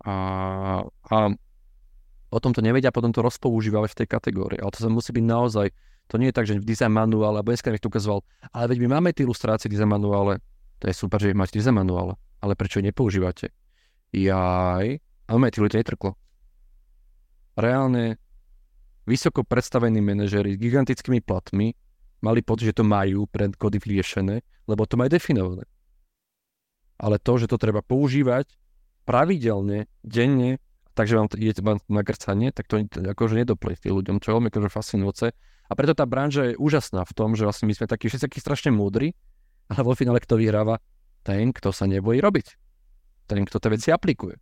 [0.09, 0.15] A,
[0.89, 1.17] a
[2.33, 4.61] potom to nevedia, potom to rozpoužívať v tej kategórii.
[4.61, 5.67] Ale to sa musí byť naozaj,
[6.09, 8.89] to nie je tak, že v design manuále, alebo dneska to ukazoval, ale veď my
[8.97, 10.41] máme tie ilustrácie design manuále,
[10.81, 13.53] to je super, že máte design manuále, ale prečo nepoužívate?
[14.17, 14.87] Jaj,
[15.29, 16.17] ale mňa tí ľudia netrklo.
[17.61, 18.17] Reálne
[19.05, 21.77] vysoko predstavení manažery s gigantickými platmi
[22.21, 25.65] mali pocit, že to majú pred kody vyriešené, lebo to majú definované.
[26.99, 28.51] Ale to, že to treba používať
[29.07, 30.59] pravidelne, denne,
[30.99, 34.51] takže vám to ide vám na grcanie, tak to akože nedoplní ľuďom, čo je veľmi
[34.51, 35.27] akože fascinujúce.
[35.69, 38.39] A preto tá branža je úžasná v tom, že vlastne my sme takí všetci takí
[38.43, 39.15] strašne múdri,
[39.71, 40.81] ale vo finále kto vyhráva?
[41.23, 42.47] Ten, kto sa nebojí robiť.
[43.29, 44.41] Ten, kto tie veci aplikuje.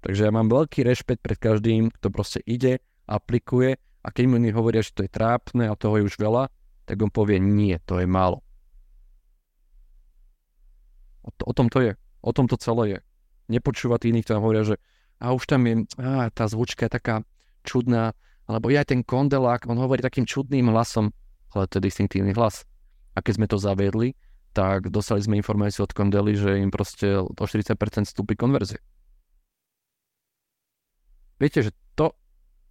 [0.00, 4.80] Takže ja mám veľký rešpekt pred každým, kto proste ide, aplikuje a keď mu hovoria,
[4.80, 6.48] že to je trápne a toho je už veľa,
[6.90, 8.42] tak on povie, nie, to je málo.
[11.22, 11.92] O, to, o tom to je.
[12.18, 13.00] O tom to celé je.
[13.46, 14.76] Nepočúvať iných, ktorí hovoria, že
[15.22, 17.22] a už tam je, á, tá zvučka je taká
[17.62, 18.10] čudná,
[18.50, 21.14] alebo ja ten kondelák, on hovorí takým čudným hlasom,
[21.54, 22.66] ale to je distinktívny hlas.
[23.14, 24.18] A keď sme to zaviedli,
[24.50, 28.82] tak dostali sme informáciu od Kondely, že im proste o 40% stúpi konverzie.
[31.38, 32.18] Viete, že to,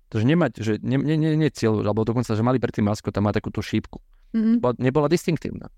[0.09, 3.21] to že nemať, že nie, nie, nie, nie cieľ, alebo dokonca, že mali predtým maskota,
[3.21, 4.01] má takúto šípku.
[4.33, 4.81] Mm-hmm.
[4.81, 5.69] Nebola distinktívna.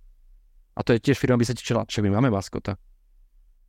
[0.71, 2.79] A to je tiež firma by sa tešila, že my máme maskota.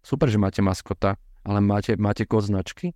[0.06, 2.94] Super, že máte maskota, ale máte, máte kód značky?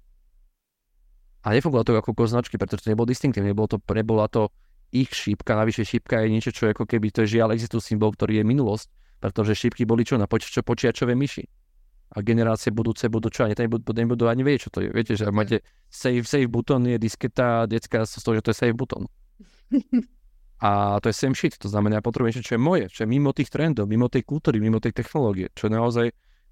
[1.43, 4.51] A nefungovalo to ako kód značky, pretože to nebolo distinktívne, nebolo to, nebola to
[4.95, 8.43] ich šípka, navyše šípka je niečo, čo ako keby to je žiaľ existuje symbol, ktorý
[8.43, 8.87] je minulosť,
[9.19, 11.47] pretože šípky boli čo na poč- počiačové myši.
[12.15, 14.95] A generácie budúce budú čo, ani nebudú, nebudú ani vedieť, čo to je.
[14.95, 15.57] Viete, že ak máte
[15.91, 19.11] save, save button, je disketa, detská z toho, že to je save button.
[20.57, 23.09] A to je same shit, to znamená, ja potrebujem niečo, čo je moje, čo je
[23.13, 26.07] mimo tých trendov, mimo tej kultúry, mimo tej technológie, čo je naozaj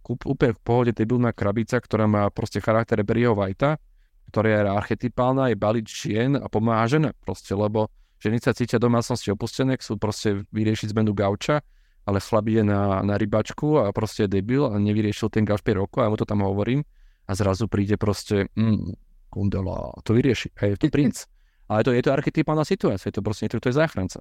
[0.04, 3.80] kúp, úplne v pohode debilná krabica, ktorá má proste charakter Barryho Whitea,
[4.28, 7.88] ktorá je archetypálna, je balič žien a pomáha žena proste, lebo
[8.20, 11.64] ženy sa cítia domácnosti opustené, chcú proste vyriešiť zmenu gauča,
[12.04, 16.04] ale chlap je na, na rybačku a proste je debil a nevyriešil ten 5 rokov
[16.04, 16.84] a ja mu to tam hovorím
[17.24, 18.92] a zrazu príde proste mm,
[19.32, 20.52] kundela, to vyrieši.
[20.60, 21.24] A je to princ.
[21.72, 24.20] Ale to, je to archetypálna situácia, je to proste niekto, kto je záchranca.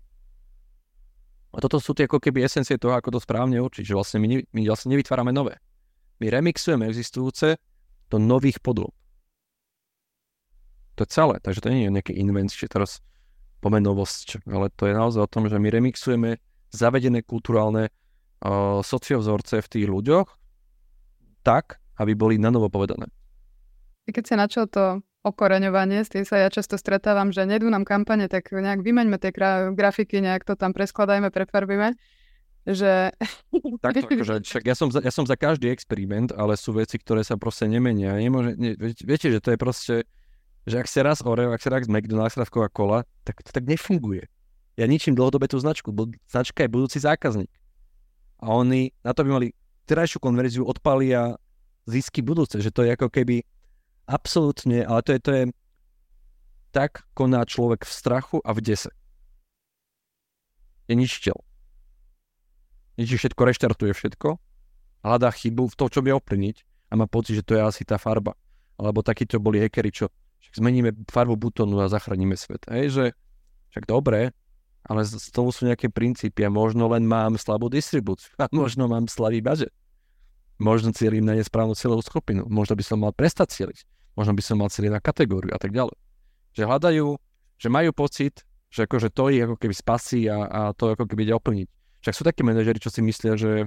[1.54, 4.48] A toto sú tie ako keby esencie toho, ako to správne určiť, že vlastne my,
[4.48, 5.60] my vlastne nevytvárame nové.
[6.24, 7.60] My remixujeme existujúce
[8.08, 8.96] do nových podôb.
[10.96, 13.04] To je celé, takže to nie je nejaké invencie, teraz
[13.60, 16.39] pomenovosť, ale to je naozaj o tom, že my remixujeme
[16.74, 20.28] zavedené kulturálne uh, sociovzorce v tých ľuďoch
[21.46, 23.08] tak, aby boli na novo povedané.
[24.10, 28.28] Keď sa načal to okoreňovanie, s tým sa ja často stretávam, že nedú nám kampane,
[28.28, 31.96] tak nejak vymeňme tie gra- grafiky, nejak to tam preskladajme, prefarbíme,
[32.68, 33.16] že...
[33.84, 37.24] Takto, akože, však ja som, za, ja som za každý experiment, ale sú veci, ktoré
[37.24, 38.20] sa proste nemenia.
[38.20, 39.96] Nemôže, ne, viete, že to je proste,
[40.68, 44.28] že ak sa raz Oreo, ak sa raz McDonald's, raz Coca-Cola, tak to tak nefunguje.
[44.74, 47.52] Ja ničím dlhodobé tú značku, bo značka je budúci zákazník.
[48.42, 49.48] A oni na to by mali
[49.86, 51.38] terajšiu konverziu odpalia
[51.86, 53.46] zisky budúce, že to je ako keby
[54.04, 55.44] Absolútne, ale to je, to je
[56.76, 58.92] tak koná človek v strachu a v dese.
[60.92, 61.38] Je ničiteľ.
[63.00, 64.36] Ničí všetko, reštartuje všetko,
[65.08, 67.96] hľadá chybu v tom, čo vie ovplyvniť a má pocit, že to je asi tá
[67.96, 68.36] farba.
[68.76, 70.12] Alebo takíto boli hackery, čo
[70.44, 72.68] však zmeníme farbu butónu a zachránime svet.
[72.68, 73.06] Hej, že
[73.72, 74.36] však dobre,
[74.84, 79.08] ale z toho sú nejaké princípy a možno len mám slabú distribúciu a možno mám
[79.08, 79.72] slabý budget.
[80.62, 82.46] Možno cieľim na nesprávnu cieľovú skupinu.
[82.46, 83.80] Možno by som mal prestať cieliť.
[84.13, 85.98] Možno by som mal cieľiť na kategóriu a tak ďalej.
[86.54, 87.08] Že hľadajú,
[87.58, 91.26] že majú pocit, že akože to ich ako keby spasí a, a to ako keby
[91.26, 91.67] ide oplniť.
[92.06, 93.65] Však sú takí manažeri, čo si myslia, že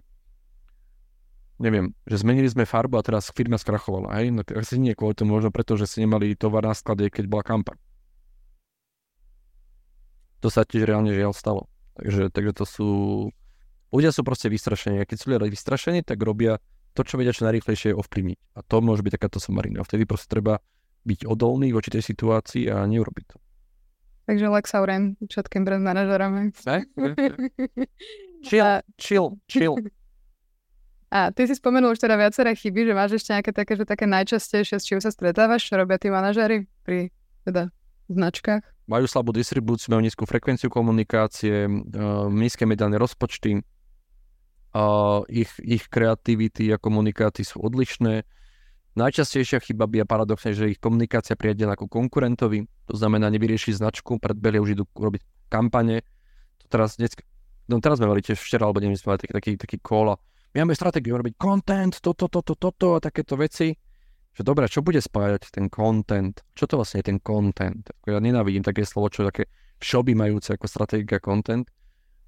[1.56, 4.12] neviem, že zmenili sme farbu a teraz firma skrachovala.
[4.20, 4.34] Hej?
[4.34, 7.42] No asi nie kvôli tomu, možno preto, že si nemali tovar na sklade, keď bola
[7.42, 7.76] kampaň.
[10.44, 11.68] To sa tiež reálne žiaľ stalo.
[11.96, 12.88] Takže, takže to sú...
[13.94, 15.00] Ľudia sú proste vystrašení.
[15.00, 16.60] A keď sú ľudia vystrašení, tak robia
[16.92, 18.38] to, čo vedia čo najrýchlejšie ovplyvniť.
[18.56, 19.80] A to môže byť takáto somarina.
[19.80, 20.60] A vtedy proste treba
[21.06, 23.36] byť odolný voči tej situácii a neurobiť to.
[24.26, 26.50] Takže Lex Auren všetkým brand manažerom.
[28.42, 29.78] chill, chill, chill.
[31.14, 34.10] A ty si spomenul už teda viaceré chyby, že máš ešte nejaké také, že také
[34.10, 37.14] najčastejšie, s čím sa stretávaš, čo robia tí manažery pri
[37.46, 37.70] teda
[38.12, 38.62] značkách?
[38.86, 43.62] Majú slabú distribúciu, majú nízku frekvenciu komunikácie, uh, nízke mediálne rozpočty,
[45.28, 48.28] ich, ich kreativity a komunikáty sú odlišné.
[48.96, 54.16] Najčastejšia chyba by je paradoxne, že ich komunikácia priadená ako konkurentovi, to znamená nevyrieši značku,
[54.16, 56.00] predbehli už idú robiť kampane.
[56.64, 57.12] To teraz, dnes,
[57.68, 60.20] no teraz sme mali tiež včera, alebo neviem, sme mali taký, taký, taký call a
[60.56, 63.76] my máme stratégiu robiť content, toto, toto, toto a takéto veci.
[64.36, 66.36] Že dobre, čo bude spájať ten content?
[66.52, 67.88] Čo to vlastne je ten content?
[68.04, 69.48] Ja nenávidím také slovo, čo také
[69.80, 71.64] všeobjímajúce ako stratégia content.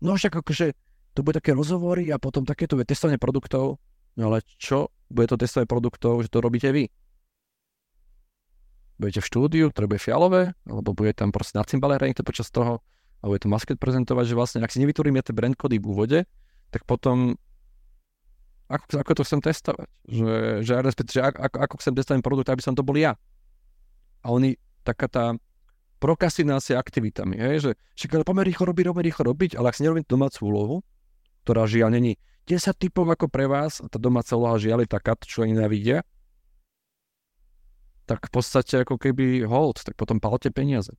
[0.01, 0.73] No však akože
[1.12, 3.77] to bude také rozhovory a potom takéto testovanie produktov.
[4.16, 4.88] No ale čo?
[5.12, 6.88] Bude to testovanie produktov, že to robíte vy?
[8.97, 12.81] Budete v štúdiu, ktoré bude fialové, alebo bude tam proste na cymbale hrať počas toho,
[13.18, 16.18] a bude to masket prezentovať, že vlastne ak si nevytvoríme tie brand kody v úvode,
[16.71, 17.35] tak potom
[18.68, 19.88] ako, ako to chcem testovať?
[20.04, 20.72] Že, že,
[21.09, 23.16] že ako, ako chcem testovať produkt, aby som to bol ja.
[24.20, 25.24] A oni, taká tá
[25.98, 29.83] prokasinácia aktivitami, hej, že však ale poďme rýchlo robiť, robíme rýchlo robiť, ale ak si
[29.83, 30.76] nerobím domácu úlohu,
[31.42, 35.18] ktorá žiaľ není 10 typov ako pre vás, a tá domáca úloha žiaľ je taká,
[35.20, 36.07] čo nenávidia,
[38.09, 40.94] tak v podstate ako keby hold, tak potom palte peniaze.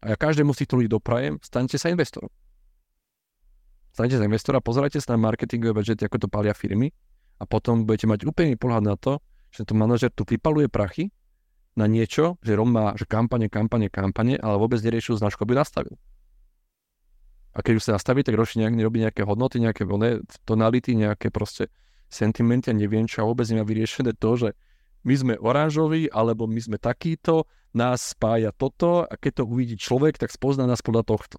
[0.00, 2.32] A ja každému z týchto ľudí doprajem, staňte sa investorom.
[3.92, 6.88] Staňte sa investora, pozerajte sa na marketingové budžety, ako to palia firmy
[7.36, 9.20] a potom budete mať úplný pohľad na to,
[9.52, 11.12] že to manažer tu vypaluje prachy
[11.76, 16.00] na niečo, že Rom má že kampane, kampane, kampane, ale vôbec neriešil značku, aby nastavil.
[17.52, 21.28] A keď už sa nastaví, tak ročne nejak, nerobí nejaké hodnoty, nejaké one, tonality, nejaké
[21.28, 21.68] proste
[22.08, 24.48] sentimenty a neviem čo, a vôbec nemá vyriešené to, že
[25.04, 30.20] my sme oranžoví, alebo my sme takýto, nás spája toto a keď to uvidí človek,
[30.20, 31.36] tak spozná nás podľa tohto.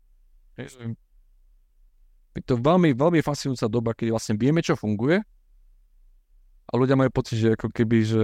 [2.33, 5.21] Je to veľmi, veľmi fascinujúca doba, keď vlastne vieme, čo funguje
[6.69, 8.23] a ľudia majú pocit, že ako keby, že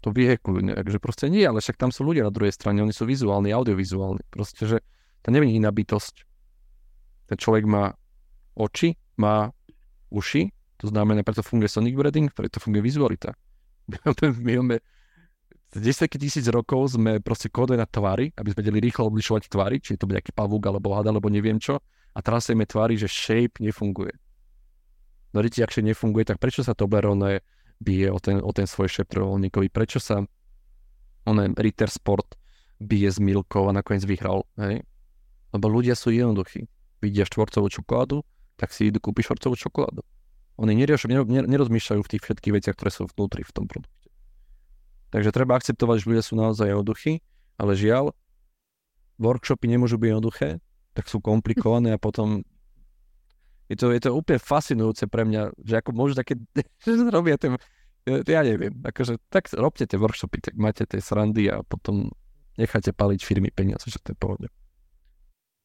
[0.00, 3.04] to vyhekujú že proste nie, ale však tam sú ľudia na druhej strane, oni sú
[3.04, 4.78] vizuálni, audiovizuálni, proste, že
[5.20, 6.22] to je iná bytosť.
[7.26, 7.92] Ten človek má
[8.54, 9.50] oči, má
[10.08, 13.34] uši, to znamená, preto funguje sonic branding, preto funguje vizualita.
[14.46, 14.78] My máme
[15.74, 19.98] 10 tisíc rokov sme proste kódovali na tvary, aby sme vedeli rýchlo odlišovať tvary, či
[19.98, 21.82] je to nejaký pavúk alebo hada, alebo neviem čo.
[22.16, 24.16] A teraz sa tvary, že shape nefunguje.
[25.36, 27.44] No vidíte, ak nefunguje, tak prečo sa Toblerone
[27.76, 29.68] bije o ten, o ten svoj shape trojuholníkový?
[29.68, 30.24] Prečo sa
[31.28, 32.40] onen Ritter Sport
[32.80, 34.48] bije s Milkou a nakoniec vyhral?
[34.56, 34.80] Hej?
[35.52, 36.64] Lebo ľudia sú jednoduchí
[37.04, 38.24] vidia štvorcovú čokoládu,
[38.56, 40.00] tak si idú kúpiť štvorcovú čokoládu.
[40.56, 44.08] Oni nerozmýšľajú v tých všetkých veciach, ktoré sú vnútri v tom produkte.
[45.12, 47.20] Takže treba akceptovať, že ľudia sú naozaj jednoduchí,
[47.60, 48.16] ale žiaľ,
[49.20, 50.48] workshopy nemôžu byť jednoduché,
[50.96, 52.40] tak sú komplikované a potom
[53.68, 56.38] je to, je to úplne fascinujúce pre mňa, že ako môžu také,
[56.86, 57.60] že robia ten,
[58.06, 62.08] ja neviem, akože tak robte tie workshopy, tak máte tie srandy a potom
[62.56, 64.48] necháte paliť firmy peniaze, že to je pohode.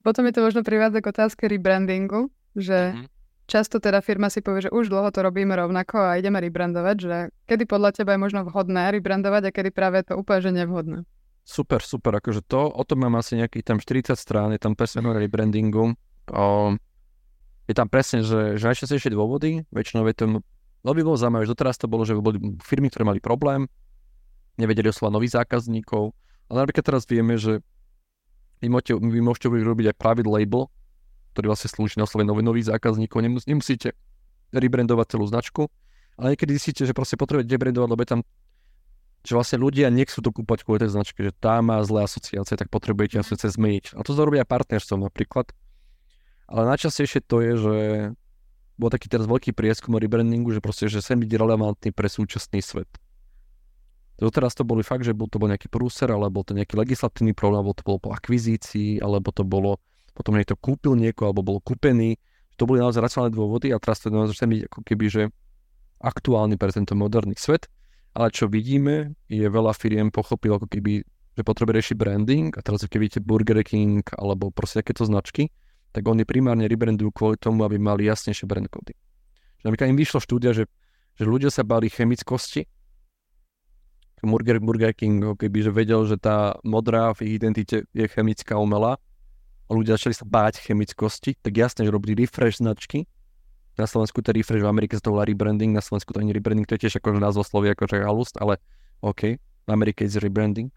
[0.01, 3.07] Potom je to možno privádza k otázke rebrandingu, že mm-hmm.
[3.45, 7.17] často teda firma si povie, že už dlho to robíme rovnako a ideme rebrandovať, že
[7.45, 10.99] kedy podľa teba je možno vhodné rebrandovať a kedy práve je to úplne že nevhodné.
[11.41, 15.17] Super, super, akože to, o tom mám asi nejakých tam 40 strán, je tam personal
[15.17, 15.97] rebrandingu,
[16.29, 16.45] o,
[17.65, 20.25] je tam presne, že, že najčastejšie dôvody, väčšinou je to,
[20.85, 23.65] no by bolo zaujímavé, že doteraz to bolo, že boli firmy, ktoré mali problém,
[24.61, 26.13] nevedeli oslovať nových zákazníkov,
[26.53, 27.65] ale napríklad teraz vieme, že
[28.61, 30.69] vy môžete, vy môžete robiť aj private label,
[31.33, 33.97] ktorý vlastne slúži na oslovenie nových, nových zákazníkov, Nemus, nemusíte
[34.53, 35.71] rebrandovať celú značku,
[36.19, 38.21] ale niekedy zistíte, že proste potrebujete rebrandovať, lebo je tam
[39.21, 42.73] že vlastne ľudia nechcú to kúpať kvôli tej značke, že tá má zlé asociácie, tak
[42.73, 43.93] potrebujete asociácie zmeniť.
[43.93, 45.53] A to zarobia partnerstvom napríklad.
[46.49, 47.77] Ale najčastejšie to je, že
[48.81, 52.65] bol taký teraz veľký prieskum o rebrandingu, že proste, že sem byť relevantný pre súčasný
[52.65, 52.89] svet.
[54.17, 57.61] Doteraz to boli fakt, že bol to bol nejaký prúser, alebo to nejaký legislatívny problém,
[57.61, 59.81] alebo to bolo po akvizícii, alebo to bolo,
[60.17, 62.17] potom niekto kúpil niekoho, alebo bol kúpený.
[62.57, 65.23] To boli naozaj racionálne dôvody a teraz to je naozaj byť ako keby, že
[66.01, 67.69] aktuálny pre tento moderný svet
[68.11, 71.03] ale čo vidíme, je veľa firiem pochopilo ako keby,
[71.35, 75.47] že potrebuje riešiť branding a teraz keď vidíte Burger King alebo proste takéto značky,
[75.95, 78.95] tak oni primárne rebrandujú kvôli tomu, aby mali jasnejšie brand kódy.
[79.63, 80.67] Napríklad im vyšlo štúdia, že,
[81.15, 82.67] že ľudia sa báli chemickosti,
[84.21, 89.01] Burger, Burger King, keby že vedel, že tá modrá v ich identite je chemická umelá
[89.65, 93.09] a ľudia začali sa báť chemickosti, tak jasne, že robili refresh značky
[93.79, 96.67] na Slovensku to refresh, v Amerike sa to volá rebranding, na Slovensku to nie rebranding,
[96.67, 98.59] to je tiež ako názvoslovie, akože halust, ale
[98.99, 100.67] OK, v Amerike je rebranding.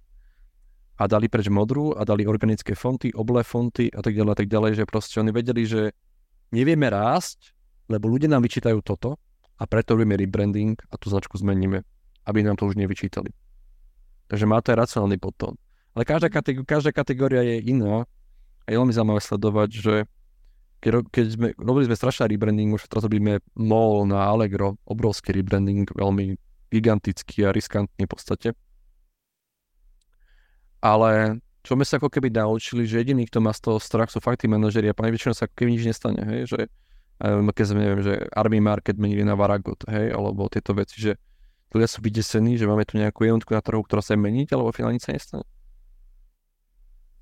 [0.95, 4.49] A dali preč modrú a dali organické fonty, oblé fonty a tak ďalej a tak
[4.49, 5.91] ďalej, že proste oni vedeli, že
[6.55, 7.51] nevieme rásť,
[7.91, 9.19] lebo ľudia nám vyčítajú toto
[9.59, 11.83] a preto robíme rebranding a tú značku zmeníme,
[12.31, 13.35] aby nám to už nevyčítali.
[14.31, 15.59] Takže má to aj racionálny potom.
[15.95, 18.07] Ale každá, kategória, každá kategória je iná
[18.65, 19.95] a je veľmi zaujímavé sledovať, že
[20.85, 25.89] keď, keď sme, robili sme strašný rebranding, už teraz robíme MOL na Allegro, obrovský rebranding,
[25.89, 26.37] veľmi
[26.69, 28.49] gigantický a riskantný v podstate.
[30.85, 34.21] Ale čo sme sa ako keby naučili, že jediný, kto má z toho strach, sú
[34.21, 36.61] fakt tí manažeri a pani väčšinou sa ako keby nič nestane, hej, že
[37.25, 41.17] keď sme, neviem, že Army Market menili na Varagot, hej, alebo tieto veci, že
[41.73, 45.01] ľudia sú vydesení, že máme tu nejakú jednotku na trhu, ktorá sa meniť, alebo finálne
[45.01, 45.49] sa nestane.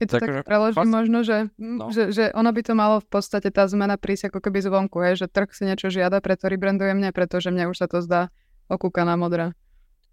[0.03, 0.91] Keď to tak, tak preložím vás...
[0.91, 1.95] možno, že, no.
[1.95, 5.23] že, že ono by to malo v podstate tá zmena prísť ako keby zvonku, hej,
[5.23, 8.35] že trh si niečo žiada, preto rebrandujem mňa, pretože mne už sa to zdá
[8.67, 9.55] okúkaná modrá.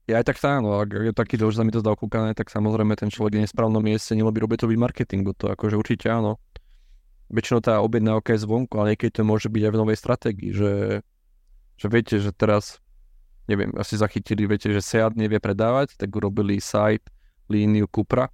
[0.10, 2.34] Ja aj tak sa áno, ak je taký dlho, že sa mi to zdá okúkané,
[2.34, 5.78] tak samozrejme ten človek je v nesprávnom mieste, nemalo by robiť to marketingu, to akože
[5.78, 6.41] určite áno.
[7.30, 10.73] Väčšinou tá objednávka je zvonku, ale niekedy to môže byť aj v novej stratégii, že,
[11.78, 12.82] že viete, že teraz,
[13.45, 17.06] neviem, asi zachytili, viete, že Seat nevie predávať, tak urobili site,
[17.45, 18.34] líniu Cupra,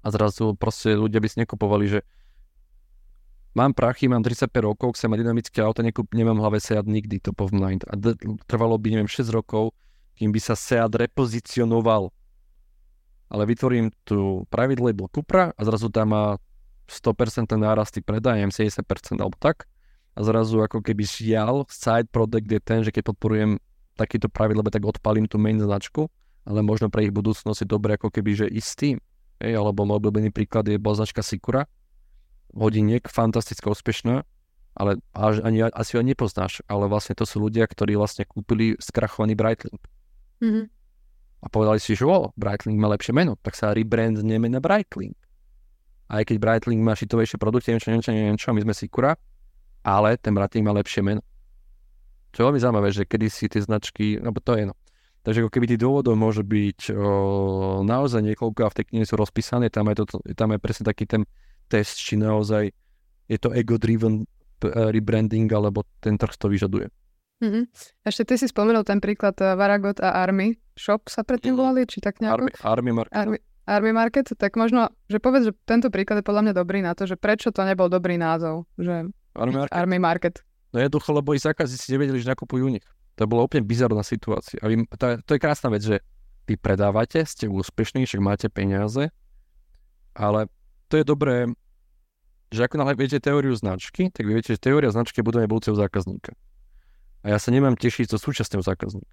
[0.00, 2.00] a zrazu proste ľudia by si nekupovali, že
[3.52, 7.20] mám prachy, mám 35 rokov, chcem mať dynamické auto, nekup, nemám v hlave Seat nikdy,
[7.20, 7.84] top of mind.
[7.90, 9.76] A d- trvalo by, neviem, 6 rokov,
[10.16, 12.08] kým by sa Seat repozicionoval.
[13.30, 16.24] Ale vytvorím tu private label Cupra a zrazu tam má
[16.90, 18.82] 100% nárasty predajem, 70%
[19.22, 19.70] alebo tak.
[20.18, 23.62] A zrazu ako keby žial, side product je ten, že keď podporujem
[23.94, 26.10] takýto pravidlo, tak odpalím tú main značku,
[26.42, 28.98] ale možno pre ich budúcnosť je dobre ako keby, že istý.
[29.40, 31.64] Hej, alebo môj obľúbený príklad je bola značka Sikura.
[32.52, 34.26] Hodiniek, fantastická, úspešná,
[34.76, 39.38] ale až, ani asi ho nepoznáš, ale vlastne to sú ľudia, ktorí vlastne kúpili skrachovaný
[39.38, 39.80] Breitling.
[40.42, 40.64] Mm-hmm.
[41.40, 45.16] A povedali si, že o, Breitling má lepšie meno, tak sa rebrandneme na Breitling.
[46.10, 49.14] Aj keď Breitling má šitovejšie produkty, neviem čo, neviem čo, neviem čo, my sme Sikura,
[49.86, 51.22] ale ten Breitling má lepšie meno.
[52.30, 54.74] Čo je veľmi zaujímavé, že kedy si tie značky, no to je no,
[55.20, 59.20] Takže ako keby tých dôvodov môže byť o, naozaj niekoľko a v tej knihe sú
[59.20, 61.28] rozpísané, tam je, to, tam je presne taký ten
[61.68, 62.72] test, či naozaj
[63.28, 64.24] je to ego-driven
[64.68, 66.88] rebranding, alebo ten trh to vyžaduje.
[67.40, 67.64] Mm-hmm.
[68.04, 71.58] Ešte ty si spomenul ten príklad uh, Varagot a Army Shop sa predtým mhm.
[71.58, 72.48] volali, či tak nejako?
[72.48, 73.16] Army, Army Market.
[73.16, 76.92] Army, Army Market, tak možno, že povedz, že tento príklad je podľa mňa dobrý na
[76.92, 79.72] to, že prečo to nebol dobrý názov, že Army Market.
[79.72, 80.34] Army Market.
[80.70, 82.86] No jednoducho, lebo ich zákazníci nevedeli, že nakupujú u nich.
[83.20, 84.56] To bola úplne bizarná situácia.
[84.64, 86.00] A vy, to, je, to je krásna vec, že
[86.48, 89.12] vy predávate, ste úspešní, však máte peniaze,
[90.16, 90.48] ale
[90.88, 91.52] to je dobré,
[92.48, 95.76] že ako náhle viete teóriu značky, tak vy viete, že teória značky je budovanie budúceho
[95.76, 96.32] zákazníka.
[97.20, 99.12] A ja sa nemám tešiť zo súčasného zákazníka.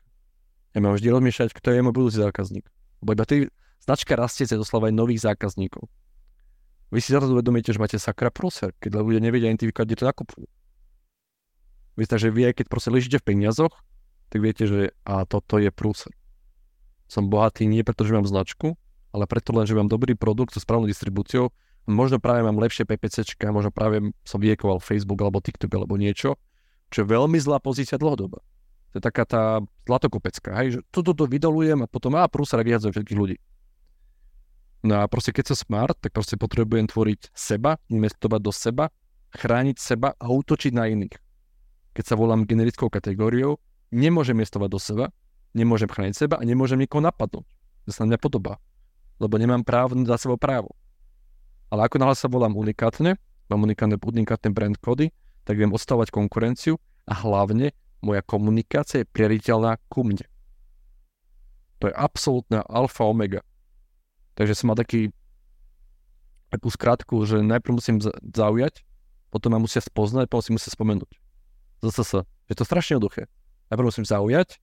[0.71, 2.63] Ja mám vždy rozmýšľať, kto je môj budúci zákazník.
[3.03, 3.51] Lebo iba tý,
[3.83, 5.83] značka rastie cez oslovať nových zákazníkov.
[6.95, 10.47] Vy si zrazu uvedomíte, že máte sakra proser, keď ľudia nevedia identifikovať, kde to nakupujú.
[11.99, 13.73] Vy že vy, aj keď proste ležíte v peniazoch,
[14.27, 16.11] tak viete, že a toto je prúser.
[17.07, 18.75] Som bohatý nie preto, že mám značku,
[19.15, 21.55] ale preto len, že mám dobrý produkt so správnou distribúciou.
[21.87, 26.35] Možno práve mám lepšie PPCčka, možno práve som viekoval Facebook alebo TikTok alebo niečo,
[26.91, 28.43] čo je veľmi zlá pozícia dlhodoba.
[28.91, 32.91] To je taká tá zlatokopecká, hej, že toto to vydolujem a potom a prúser vyhadzujem
[32.91, 33.37] všetkých ľudí.
[34.83, 38.85] No a proste keď som smart, tak proste potrebujem tvoriť seba, investovať do seba,
[39.31, 41.15] chrániť seba a útočiť na iných.
[41.95, 43.57] Keď sa volám generickou kategóriou,
[43.93, 45.05] nemôžem investovať do seba,
[45.55, 47.45] nemôžem chrániť seba a nemôžem nikoho napadnúť.
[47.87, 48.59] To sa na mňa podobá.
[49.17, 50.75] Lebo nemám právo za sebou právo.
[51.71, 55.11] Ale ako náhle sa volám unikátne, mám unikátne, unikátne brand kody,
[55.47, 57.71] tak viem odstavovať konkurenciu a hlavne
[58.03, 60.23] moja komunikácia je priariteľná ku mne.
[61.79, 63.41] To je absolútna alfa omega.
[64.35, 65.09] Takže som mal taký,
[66.53, 68.85] takú skratku, že najprv musím zaujať,
[69.33, 71.11] potom ma musia spoznať, potom si musia spomenúť.
[71.83, 73.29] Zase, je to strašne jednoduché.
[73.67, 74.59] Najprv musím zaujať,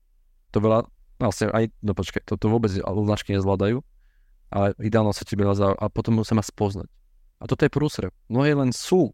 [0.49, 0.87] to veľa,
[1.21, 3.83] vlastne aj, no počkaj, to, to vôbec značky nezvládajú,
[4.49, 6.89] ale ideálne sa ti veľa a potom musia ma spoznať.
[7.39, 8.07] A toto je prúsre.
[8.31, 9.11] Mnohé len sú,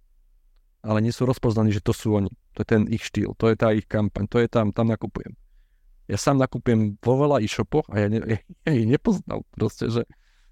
[0.86, 2.32] ale nie sú rozpoznaní, že to sú oni.
[2.56, 5.34] To je ten ich štýl, to je tá ich kampaň, to je tam, tam nakupujem.
[6.10, 8.38] Ja sám nakupujem vo veľa e-shopoch a ja, ne, ja,
[8.68, 10.04] ja ich nepoznal proste, že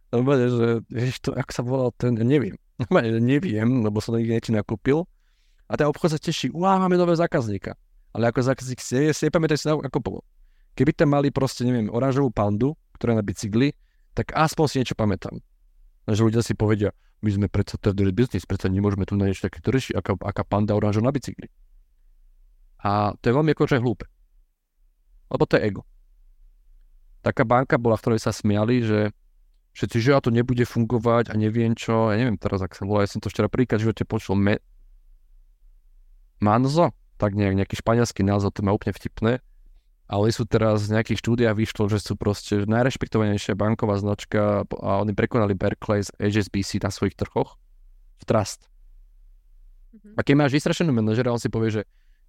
[0.10, 2.58] Normálne, že vieš to, ako sa volal ten, neviem.
[2.82, 5.06] Normálne, že neviem, lebo som nikdy niečo nakúpil.
[5.70, 7.78] A ten obchod sa teší, uá, máme nového zákazníka.
[8.14, 10.20] Ale ako zákazník si, si nepamätaj si, ako bolo.
[10.74, 13.68] Keby tam mali proste, neviem, oranžovú pandu, ktorá je na bicykli,
[14.18, 15.38] tak aspoň si niečo pamätám.
[16.10, 16.90] Že ľudia si povedia,
[17.22, 20.74] my sme predsa third business, predsa nemôžeme tu na niečo také riešiť, aká, aká panda
[20.74, 21.52] oranžov na bicykli.
[22.80, 24.08] A to je veľmi akože hlúpe.
[25.30, 25.82] Lebo to je ego.
[27.20, 29.12] Taká banka bola, v ktorej sa smiali, že
[29.76, 33.04] všetci, že a to nebude fungovať a neviem čo, ja neviem teraz, ak sa volá,
[33.04, 34.64] ja som to včera príklad, že te počul me...
[36.40, 39.44] Manzo, tak nejak, nejaký španielský názov, to má úplne vtipné,
[40.08, 45.12] ale sú teraz z nejakých štúdiách vyšlo, že sú proste najrešpektovanejšia banková značka a oni
[45.12, 47.60] prekonali Barclays HSBC na svojich trhoch
[48.18, 48.72] v Trust.
[49.92, 50.16] Mm-hmm.
[50.16, 51.82] A keď máš vystrašenú manažera, on si povie, že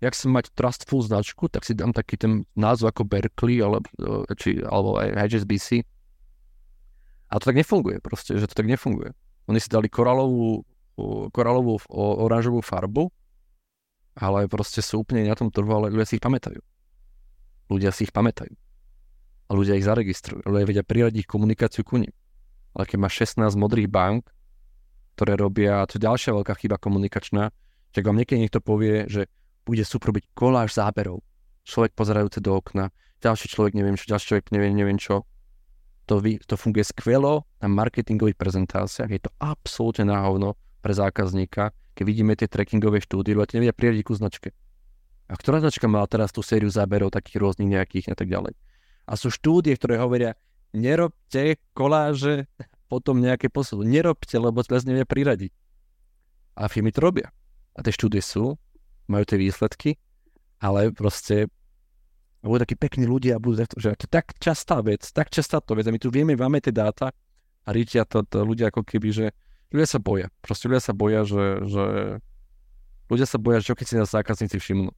[0.02, 3.86] jak som mať trustful značku, tak si dám taký ten názov ako Berkeley alebo,
[4.34, 5.86] či, alebo HSBC
[7.30, 9.14] a to tak nefunguje proste, že to tak nefunguje.
[9.46, 10.66] Oni si dali koralovú,
[11.30, 13.14] koralovú oranžovú farbu,
[14.16, 16.60] ale proste sú úplne na tom trhu, ale ľudia si ich pamätajú.
[17.70, 18.50] Ľudia si ich pamätajú.
[19.46, 20.46] A ľudia ich zaregistrujú.
[20.46, 22.10] Ľudia vedia priradiť komunikáciu ku nim.
[22.74, 24.30] Ale keď máš 16 modrých bank,
[25.18, 27.50] ktoré robia, to je ďalšia veľká chyba komunikačná,
[27.90, 29.26] že vám niekedy niekto povie, že
[29.66, 31.22] bude super robiť koláž záberov.
[31.66, 35.26] Človek pozerajúce do okna, ďalší človek neviem čo, ďalší človek neviem, neviem čo
[36.10, 42.08] to, vy, to funguje skvelo na marketingových prezentáciách, je to absolútne náhovno pre zákazníka, keď
[42.08, 44.56] vidíme tie trackingové štúdie, lebo nevedia priradiť ku značke.
[45.28, 48.56] A ktorá značka mala teraz tú sériu záberov takých rôznych nejakých a tak ďalej.
[49.04, 50.32] A sú štúdie, ktoré hovoria,
[50.72, 52.48] nerobte koláže,
[52.88, 53.84] potom nejaké posúdu.
[53.84, 55.52] Nerobte, lebo teraz nevia priradiť.
[56.56, 57.28] A firmy to robia.
[57.76, 58.56] A tie štúdie sú,
[59.04, 60.00] majú tie výsledky,
[60.56, 61.52] ale proste
[62.40, 65.76] budú takí pekní ľudia a budú, že to je tak častá vec, tak častá to
[65.76, 67.12] vec a my tu vieme, máme tie dáta
[67.60, 69.26] a rítia to, to ľudia ako keby, že
[69.70, 70.26] ľudia sa boja.
[70.42, 71.84] Proste ľudia sa boja, že, že
[73.10, 74.92] ľudia sa boja, že keď si nás zákazníci všimnú.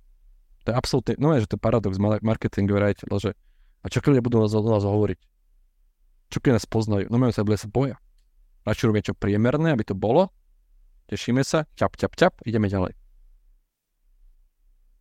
[0.62, 3.30] To je absolútne, no je, že to je paradox marketingu rejiteľa, že
[3.82, 5.20] a čo keď ľudia budú nás, nás hovoriť?
[6.30, 7.10] Čo keď nás poznajú?
[7.10, 7.96] No majú sa, ľudia sa boja.
[8.62, 10.30] Radšej robia čo priemerné, aby to bolo,
[11.10, 12.94] tešíme sa, ťap, ťap, ťap, ideme ďalej.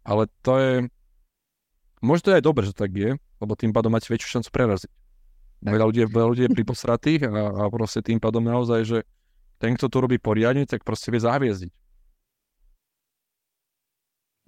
[0.01, 0.73] Ale to je,
[2.01, 4.91] Možno to je aj dobre, že tak je, lebo tým pádom máte väčšiu šancu preraziť.
[5.61, 8.97] Veľa ľudí, veľa ľudí je priposratých a, a proste tým pádom naozaj, že
[9.61, 11.71] ten, kto to robí poriadne, tak proste vie zaviezdiť.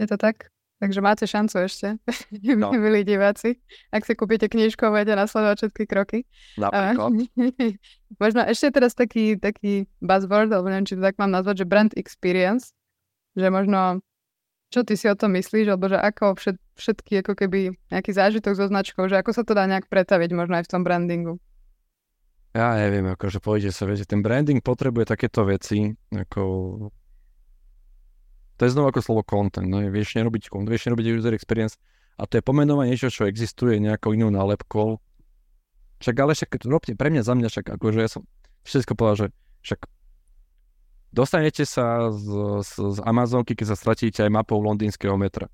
[0.02, 0.50] Je to tak?
[0.82, 1.96] Takže máte šancu ešte,
[2.60, 2.76] no.
[2.76, 3.62] milí diváci,
[3.94, 6.20] ak si kúpite knižku a budete nasledovať všetky kroky.
[6.60, 7.24] Napríklad.
[8.22, 11.94] Možno ešte teraz taký, taký buzzword, alebo neviem, či to tak mám nazvať, že brand
[11.96, 12.76] experience,
[13.38, 14.04] že možno
[14.74, 18.58] čo ty si o tom myslíš, alebo že ako všet, všetky ako keby nejaký zážitok
[18.58, 21.38] so značkou, že ako sa to dá nejak pretaviť možno aj v tom brandingu?
[22.54, 26.42] Ja neviem, akože pôjde sa, viete, ten branding potrebuje takéto veci, ako...
[28.58, 31.82] To je znovu ako slovo content, no, vieš nerobiť content, vieš nerobiť user experience
[32.22, 35.02] a to je pomenovanie niečo, čo existuje nejakou inou nálepkou.
[36.06, 38.22] Však ale však robte pre mňa, za mňa však akože ja som
[38.70, 39.28] všetko povedal, že
[39.66, 39.80] však
[41.14, 42.26] Dostanete sa z,
[42.66, 45.46] z, z Amazonky, keď sa stratíte aj mapou londýnskeho metra.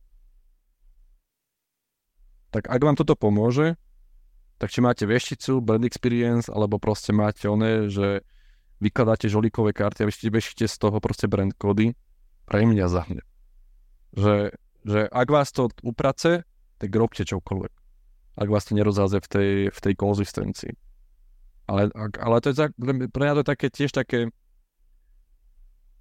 [2.56, 3.76] Tak ak vám toto pomôže,
[4.60, 8.28] tak či máte vešticu, brand experience, alebo proste máte oné, že
[8.84, 11.96] vykladáte žolíkové karty a veštíte, z toho proste brand kódy,
[12.44, 13.24] pre mňa za mňa.
[14.20, 14.36] Že,
[14.84, 16.44] že ak vás to uprace,
[16.76, 17.74] tak robte čokoľvek.
[18.40, 20.74] Ak vás to nerozáze v tej, v tej konzistencii.
[21.72, 22.68] Ale, ale to je,
[23.12, 24.28] pre mňa to je také, tiež také,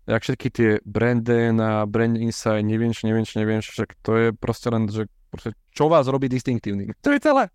[0.09, 4.89] jak všetky tie brandy na brand insight, neviem neviem neviem však to je proste len,
[4.89, 6.91] že proste, čo vás robí distinktívny.
[7.05, 7.53] To je celé.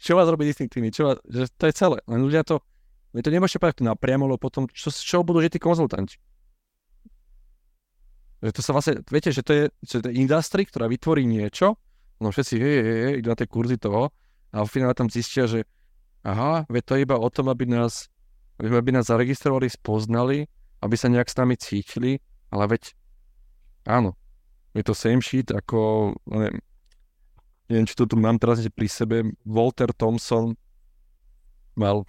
[0.00, 2.00] Čo vás robí distinktívny, čo vás, že to je celé.
[2.08, 2.64] Len ľudia to
[3.10, 6.14] Vy to nemôžete povedať napriamo, lebo potom čo, čo budú že tí konzultanti?
[8.40, 11.76] Že to sa vlastne, viete, že to je, že to je industry, ktorá vytvorí niečo,
[12.22, 14.14] no všetci hej, hej, hej, idú na tie kurzy toho
[14.54, 15.66] a v finále tam zistia, že
[16.22, 18.08] aha, veď to je iba o tom, aby nás,
[18.62, 20.46] aby nás zaregistrovali, spoznali,
[20.80, 22.94] aby sa nejak s nami cítili, ale veď
[23.90, 24.16] áno,
[24.72, 26.62] je to same shit ako, neviem,
[27.70, 29.16] neviem, či to tu mám teraz pri sebe,
[29.46, 30.58] Walter Thompson
[31.78, 32.02] mal,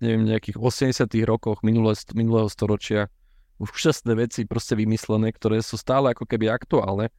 [0.00, 3.12] neviem, nejakých 80 rokoch minulé, minulého storočia
[3.60, 7.12] úžasné veci proste vymyslené, ktoré sú stále ako keby aktuálne.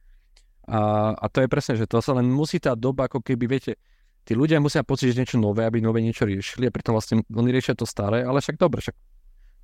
[0.66, 3.78] A, a to je presne, že to sa len musí tá doba ako keby, viete,
[4.26, 7.48] tí ľudia musia pocit, že niečo nové, aby nové niečo riešili a pritom vlastne oni
[7.52, 8.96] riešia to staré, ale však dobre, však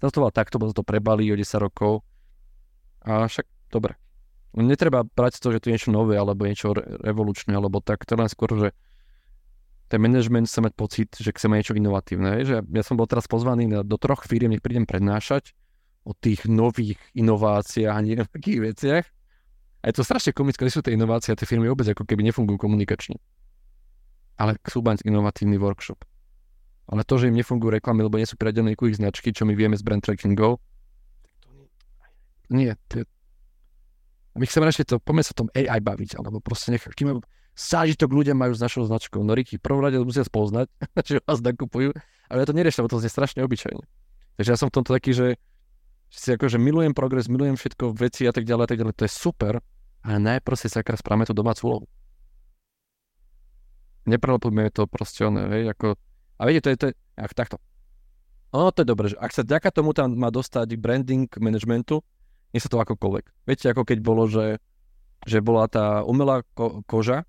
[0.01, 2.01] to bolo takto, bolo to prebalí o 10 rokov
[3.05, 3.97] a však dobre.
[4.51, 8.27] Netreba brať to, že to je niečo nové alebo niečo revolučné, alebo tak, to len
[8.27, 8.69] skôr, že
[9.87, 12.31] ten management chce mať pocit, že chce mať niečo inovatívne.
[12.43, 15.55] Že ja som bol teraz pozvaný na, do troch firiem, nech prídem prednášať
[16.03, 19.05] o tých nových inováciách a nejakých veciach.
[19.81, 22.27] A je to strašne komické, že sú tie inovácie a tie firmy vôbec ako keby
[22.27, 23.19] nefungujú komunikačne.
[24.39, 26.03] Ale chcú mať inovatívny workshop.
[26.91, 29.79] Ale to, že im nefungujú reklamy, lebo nie sú priadené ich značky, čo my vieme
[29.79, 30.59] z brand trackingov,
[32.51, 33.05] nie, to je,
[34.35, 37.19] my chceme radšej to, poďme sa tom AI baviť, alebo proste nech, kým
[37.59, 39.21] zážitok ľudia majú s našou značkou.
[39.27, 40.71] No Ricky, v prvom rade musia spoznať,
[41.09, 41.91] že vás nakupujú,
[42.31, 43.83] ale ja to neriešim, lebo to je strašne obyčajne.
[44.39, 45.37] Takže ja som v tomto taký, že,
[46.09, 49.05] že si akože milujem progres, milujem všetko, veci a tak ďalej, a tak ďalej, to
[49.05, 49.59] je super,
[50.07, 51.87] ale najprv si sa správame tú domácu úlohu.
[54.09, 55.99] Neprelepujeme to proste ono, hej, ako,
[56.41, 57.61] a viete, to je, to je, ach, takto.
[58.51, 62.03] Ono to je dobré, že ak sa vďaka tomu tam má dostať branding managementu,
[62.51, 63.25] nie sa to akokoľvek.
[63.47, 64.59] Viete, ako keď bolo, že,
[65.27, 67.25] že bola tá umelá ko- koža,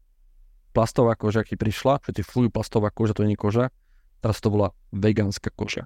[0.72, 3.66] plastová koža, keď prišla, že ty fuj, plastová koža, to nie je koža,
[4.24, 5.86] teraz to bola vegánska koža.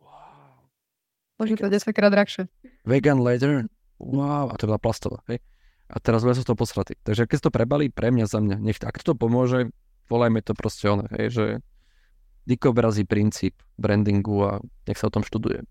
[0.00, 0.66] Wow.
[1.38, 2.48] Bože, to 10 krát drahšie.
[2.82, 3.68] Vegan leather,
[4.00, 5.38] wow, a to bola plastová, hej.
[5.84, 6.96] A teraz ľudia sú to posratí.
[7.04, 9.68] Takže keď to prebali, pre mňa, za mňa, nech ak to pomôže,
[10.08, 11.44] volajme to proste ono, hej, že
[12.48, 14.52] dikobrazí princíp brandingu a
[14.88, 15.64] nech sa o tom študuje.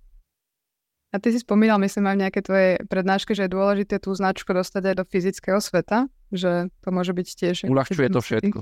[1.14, 4.50] A ty si spomínal, myslím, aj v nejaké tvoje prednáške, že je dôležité tú značku
[4.50, 7.56] dostať aj do fyzického sveta, že to môže byť tiež...
[7.70, 8.60] Uľahčuje to všetko.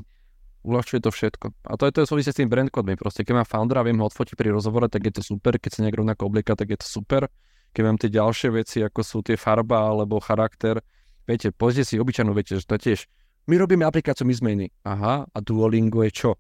[0.68, 1.47] Uľahčuje to všetko.
[1.64, 2.99] A to je to súvisí s tým brand codmi.
[2.99, 5.56] Proste keď mám foundera, viem ho odfotiť pri rozhovore, tak je to super.
[5.56, 7.32] Keď sa nejak rovnako oblieka, tak je to super.
[7.72, 10.84] Keď mám tie ďalšie veci, ako sú tie farba alebo charakter,
[11.24, 13.08] viete, pozrite si obyčajnú, viete, že to tiež.
[13.47, 14.68] My robíme aplikáciu My zmeny.
[14.84, 16.32] Aha, a Duolingo je čo?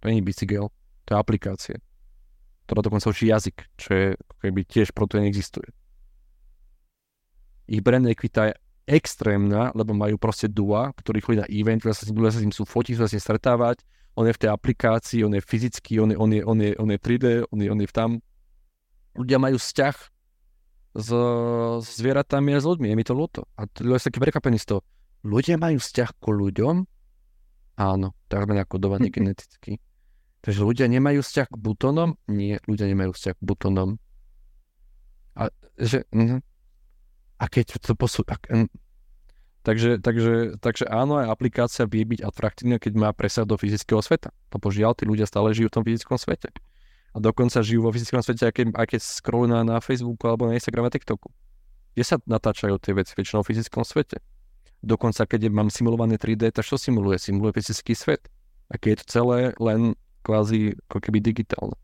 [0.00, 0.72] To nie je bicykel,
[1.04, 1.76] to je aplikácia
[2.66, 4.06] ktorá dokonca učí jazyk, čo je
[4.42, 5.70] keby tiež proto neexistuje.
[7.70, 8.54] Ich brand equita je
[8.86, 12.54] extrémna, lebo majú proste dua, ktorí chodí na event, ľudia sa, ľudia sa s ním
[12.54, 13.82] sú fotiť, sa s ním stretávať,
[14.14, 16.88] on je v tej aplikácii, on je fyzický, on je, on je, on je, on
[16.88, 18.10] je 3D, on je, on je tam.
[19.18, 19.96] Ľudia majú vzťah
[20.96, 21.08] s,
[21.84, 23.44] s zvieratami a s ľuďmi, je mi to ľúto.
[23.60, 24.80] A ľudia sa taký prekvapení z toho.
[25.26, 26.74] Ľudia majú vzťah ku ľuďom?
[27.76, 29.76] Áno, tak sme nakodovaní geneticky.
[30.46, 32.14] Takže ľudia nemajú vzťah k butónom?
[32.30, 33.98] Nie, ľudia nemajú vzťah k butónom.
[35.34, 36.38] A, že, mm,
[37.42, 38.22] a keď to posú...
[38.30, 38.70] Ak, mm,
[39.66, 44.30] takže, takže, takže áno, aj aplikácia vie byť atraktívna, keď má presah do fyzického sveta.
[44.54, 46.54] Lebo žiaľ, tí ľudia stále žijú v tom fyzickom svete.
[47.10, 50.54] A dokonca žijú vo fyzickom svete, aj keď, aj keď scrollujú na Facebooku alebo na
[50.54, 51.26] Instagrame a TikToku.
[51.98, 54.22] Kde sa natáčajú tie veci väčšinou v fyzickom svete.
[54.78, 57.18] Dokonca, keď mám simulované 3D, tak čo simuluje?
[57.18, 58.30] Simuluje fyzický svet.
[58.70, 61.78] A keď je to celé len kvázi ako keby digitálne.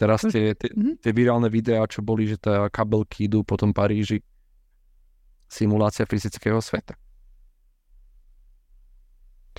[0.00, 1.04] Teraz tie, tie, mhm.
[1.04, 4.24] tie virálne videá, čo boli, že tá kabelky idú po tom Paríži,
[5.44, 6.96] simulácia fyzického sveta.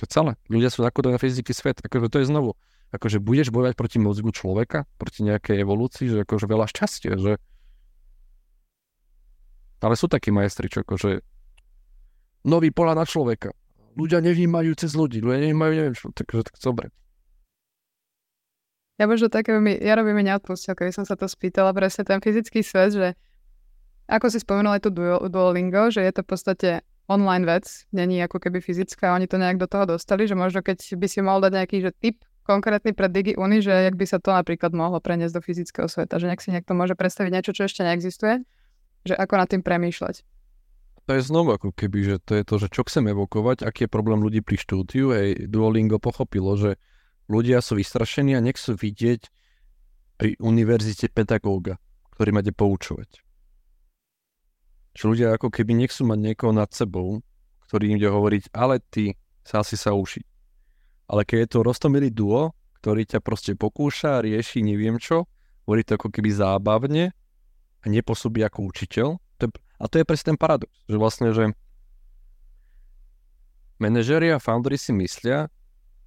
[0.02, 0.32] je celé.
[0.50, 1.78] Ľudia sú nakodení na fyzický svet.
[1.84, 2.58] Akože to je znovu.
[2.90, 7.32] Akože budeš bojovať proti mozgu človeka, proti nejakej evolúcii, že akože veľa šťastia, že
[9.82, 11.22] ale sú takí majstri, čo akože
[12.46, 13.50] nový pola na človeka.
[13.98, 16.86] Ľudia nevnímajú cez ľudí, ľudia nevnímajú, neviem čo, takže tak dobre.
[19.02, 19.50] Ja možno také,
[19.82, 23.08] ja robím neodpustil, keby som sa to spýtala, presne ten fyzický svet, že
[24.06, 24.94] ako si spomenul aj tu
[25.26, 26.68] Duolingo, že je to v podstate
[27.10, 30.94] online vec, není ako keby fyzická, oni to nejak do toho dostali, že možno keď
[30.94, 34.22] by si mohol dať nejaký že tip konkrétny pre Digi Uni, že jak by sa
[34.22, 37.66] to napríklad mohlo preniesť do fyzického sveta, že nejak si niekto môže predstaviť niečo, čo
[37.66, 38.46] ešte neexistuje,
[39.02, 40.22] že ako nad tým premýšľať.
[41.10, 43.90] To je znovu ako keby, že to je to, že čo chceme evokovať, aký je
[43.90, 46.78] problém ľudí pri štúdiu, hej, Duolingo pochopilo, že
[47.30, 49.22] ľudia sú vystrašení a nechcú vidieť
[50.18, 51.78] pri univerzite pedagóga,
[52.14, 53.22] ktorý máte poučovať.
[54.92, 57.24] Že ľudia ako keby nechcú mať niekoho nad sebou,
[57.66, 60.24] ktorý im ide hovoriť, ale ty sa asi sa ušiť.
[61.08, 62.52] Ale keď je to roztomilý duo,
[62.82, 65.26] ktorý ťa proste pokúša, rieši neviem čo,
[65.64, 67.14] hovorí to ako keby zábavne
[67.82, 69.08] a nepôsobí ako učiteľ.
[69.82, 71.50] A to je presne ten paradox, že vlastne, že
[73.82, 75.50] manažeri a foundery si myslia,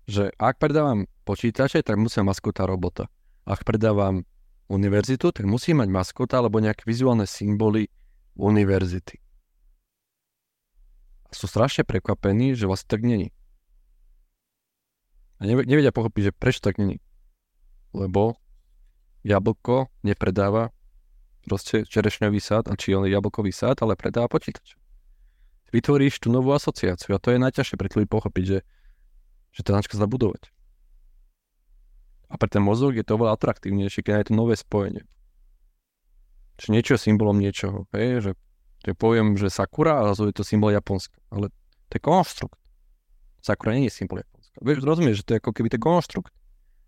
[0.06, 3.10] že ak predávam počítače, tak musím maskota robota.
[3.46, 4.26] Ak predávam
[4.70, 7.90] univerzitu, tak musí mať maskota alebo nejaké vizuálne symboly
[8.38, 9.22] univerzity.
[11.30, 13.30] A sú strašne prekvapení, že vlastne tak není.
[15.42, 17.02] A nevedia pochopiť, že prečo tak není.
[17.92, 18.40] Lebo
[19.26, 20.72] jablko nepredáva
[21.46, 24.78] proste čerešňový sád, či on jablkový sád, ale predáva počítač.
[25.70, 28.60] Vytvoríš tú novú asociáciu a to je najťažšie pre ľudí pochopiť, že,
[29.56, 30.06] že tá značka sa.
[32.28, 35.08] A pre ten mozog je to oveľa atraktívnejšie, keď je to nové spojenie.
[36.60, 37.88] Čiže niečo je symbolom niečoho.
[37.96, 38.28] Hej?
[38.28, 38.32] Že,
[38.84, 41.16] že poviem, že Sakura a je to symbol Japonska.
[41.32, 41.52] Ale
[41.88, 42.60] to je konštrukt.
[43.40, 44.56] Sakura nie je symbol Japonska.
[44.60, 46.32] Vieš, rozumieš, že to je ako keby to konštrukt.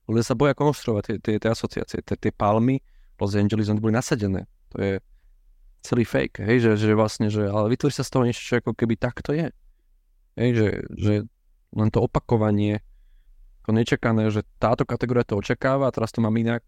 [0.08, 2.00] Ľudia sa boja konštruovať tie, tie, tie asociácie.
[2.04, 2.80] Tie, tie palmy
[3.20, 4.48] Los Angeles, boli nasadené.
[4.72, 4.94] To je
[5.84, 8.76] celý fake, hej, že, že vlastne, že, ale vytvorí sa z toho niečo, čo ako
[8.76, 9.48] keby takto je.
[10.36, 10.68] Hej, že,
[11.00, 11.14] že
[11.76, 12.80] len to opakovanie,
[13.64, 16.64] ako nečakané, že táto kategória to očakáva a teraz to mám inak.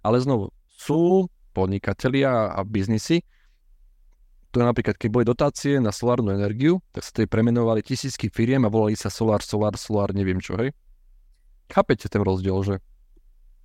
[0.00, 3.20] Ale znovu, sú podnikatelia a biznisy,
[4.48, 8.72] to napríklad, keď boli dotácie na solárnu energiu, tak sa to premenovali tisícky firiem a
[8.72, 10.72] volali sa Solar, Solar, Solar, neviem čo, hej.
[11.68, 12.74] Chápete ten rozdiel, že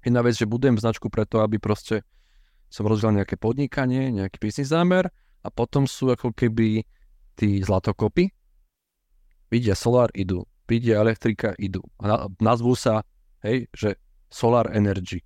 [0.03, 2.03] jedna vec, že budem značku preto, aby proste
[2.67, 5.07] som rozdiel nejaké podnikanie, nejaký biznis zámer
[5.39, 6.83] a potom sú ako keby
[7.39, 8.27] tí zlatokopy,
[9.47, 11.83] vidia Solar, idú, vidia elektrika, idú.
[11.99, 13.03] A nazvú sa,
[13.43, 13.99] hej, že
[14.31, 15.21] Solar Energy.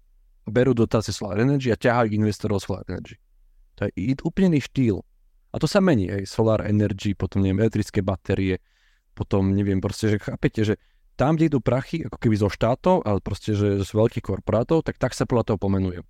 [0.48, 3.20] Berú dotácie Solar Energy a ťahajú investorov Solar Energy.
[3.78, 4.98] To je úplne iný štýl.
[5.54, 8.60] A to sa mení, hej, Solar Energy, potom neviem, elektrické batérie,
[9.16, 10.76] potom neviem, proste, že chápete, že
[11.18, 15.02] tam, kde idú prachy, ako keby zo štátov, ale proste, že z veľkých korporátov, tak
[15.02, 16.06] tak sa podľa toho pomenujú.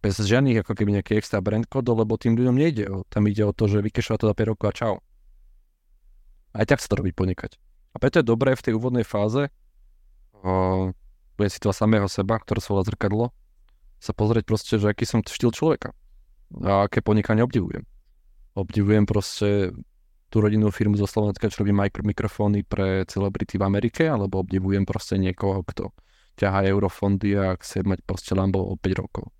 [0.00, 2.84] Bez žiadnych ako keby nejaký extra brand kodov, lebo tým ľuďom nejde.
[2.88, 4.94] O, tam ide o to, že vykešovať to za 5 rokov a čau.
[6.56, 7.60] Aj tak sa to robí podnikať.
[7.92, 9.48] A preto je dobré v tej úvodnej fáze,
[10.44, 10.92] o,
[11.38, 13.30] bude si to samého seba, ktoré sa volá zrkadlo,
[13.98, 15.90] sa pozrieť proste, že aký som štýl človeka
[16.62, 17.82] a aké podnikanie obdivujem.
[18.54, 19.74] Obdivujem proste
[20.28, 25.16] tú rodinnú firmu zo Slovenska, čo robí mikrofóny pre celebrity v Amerike, alebo obdivujem proste
[25.16, 25.92] niekoho, kto
[26.38, 29.32] ťahá eurofondy a chce mať proste Lambo o 5 rokov.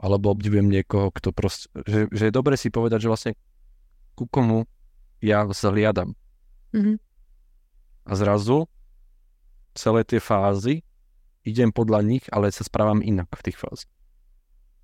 [0.00, 3.32] Alebo obdivujem niekoho, kto proste, že, že je dobre si povedať, že vlastne
[4.16, 4.64] ku komu
[5.20, 6.16] ja zhliadam.
[6.72, 6.96] Mm-hmm.
[8.04, 8.68] A zrazu
[9.76, 10.82] celé tie fázy
[11.44, 13.90] idem podľa nich, ale sa správam inak v tých fázach.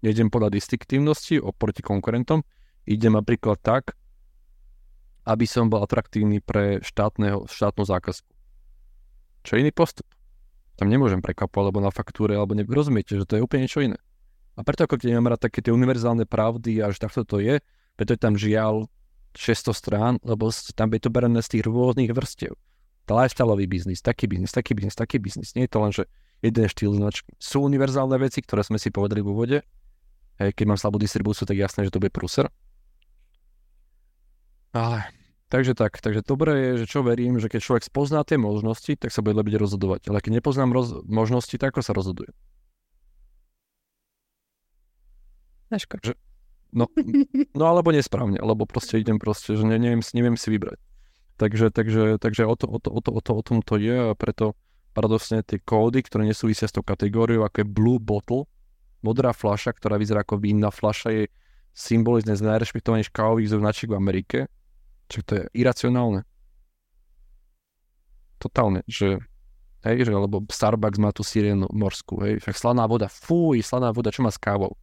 [0.04, 2.44] Nejdem podľa distinktívnosti oproti konkurentom,
[2.84, 3.96] idem napríklad tak,
[5.26, 8.30] aby som bol atraktívny pre štátneho, štátnu zákazku.
[9.42, 10.06] Čo je iný postup?
[10.78, 12.62] Tam nemôžem prekapovať, alebo na faktúre, alebo ne...
[12.62, 13.98] rozumiete, že to je úplne niečo iné.
[14.56, 17.60] A preto ako keď nemám rád také tie univerzálne pravdy a že takto to je,
[17.96, 18.88] preto je tam žiaľ
[19.36, 22.56] 600 strán, lebo tam je to berené z tých rôznych vrstiev.
[23.14, 25.54] Lifestyleový biznis, taký biznis, taký biznis, taký biznis.
[25.54, 26.04] Nie je to len, že
[26.42, 27.30] jeden štýl značky.
[27.38, 29.58] Sú univerzálne veci, ktoré sme si povedali v úvode.
[30.42, 32.50] Hej, keď mám slabú distribúciu, tak jasné, že to bude prúser.
[34.76, 35.08] Ale,
[35.48, 39.08] takže tak, takže dobré je, že čo verím, že keď človek spozná tie možnosti, tak
[39.08, 40.12] sa bude lepšie rozhodovať.
[40.12, 42.28] Ale keď nepoznám roz- možnosti, tak ako sa rozhoduje?
[46.04, 46.14] Že,
[46.76, 46.86] no,
[47.58, 50.78] no alebo nesprávne, alebo proste idem proste, že ne, neviem, neviem si vybrať.
[51.36, 53.92] Takže, takže, takže o, to, o, to, o, to, o, to, o tom to je
[53.92, 54.56] a preto
[54.96, 58.48] paradoxne tie kódy, ktoré nesúvisia s tou kategóriou, ako je Blue Bottle,
[59.04, 61.24] modrá fľaša, ktorá vyzerá ako vínna fľaša, je
[61.76, 64.38] symbolizne z najrešpektovanejších kávových značiek v Amerike
[65.06, 66.26] Čiže to je iracionálne.
[68.42, 69.22] Totálne, že
[69.86, 74.10] hej, že lebo Starbucks má tú sirénu morskú, hej, však slaná voda, fúj, slaná voda,
[74.10, 74.74] čo má s kávou.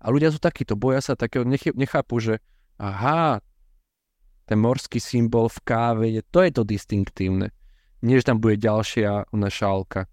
[0.00, 2.40] A ľudia sú takíto, boja sa takého, nechápu, že
[2.80, 3.40] aha,
[4.46, 7.50] ten morský symbol v káve, je, to je to distinktívne.
[8.00, 10.06] Nie, že tam bude ďalšia šálka.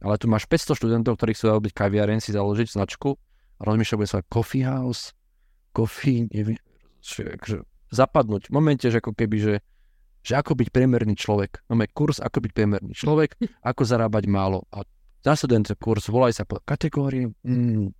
[0.00, 3.16] Ale tu máš 500 študentov, ktorí chcú robiť kaviareň, si založiť značku
[3.60, 5.12] a rozmýšľajú, bude sa coffee house,
[5.72, 6.60] coffee, neviem,
[7.04, 7.56] že, že
[7.92, 9.54] zapadnúť v momente, že ako keby, že,
[10.24, 11.64] že ako byť priemerný človek.
[11.68, 13.36] Máme kurz, ako byť priemerný človek,
[13.70, 14.64] ako zarábať málo.
[14.72, 14.84] A
[15.24, 17.28] následujúci kurz, volaj sa po kategórii.
[17.44, 17.92] Mm,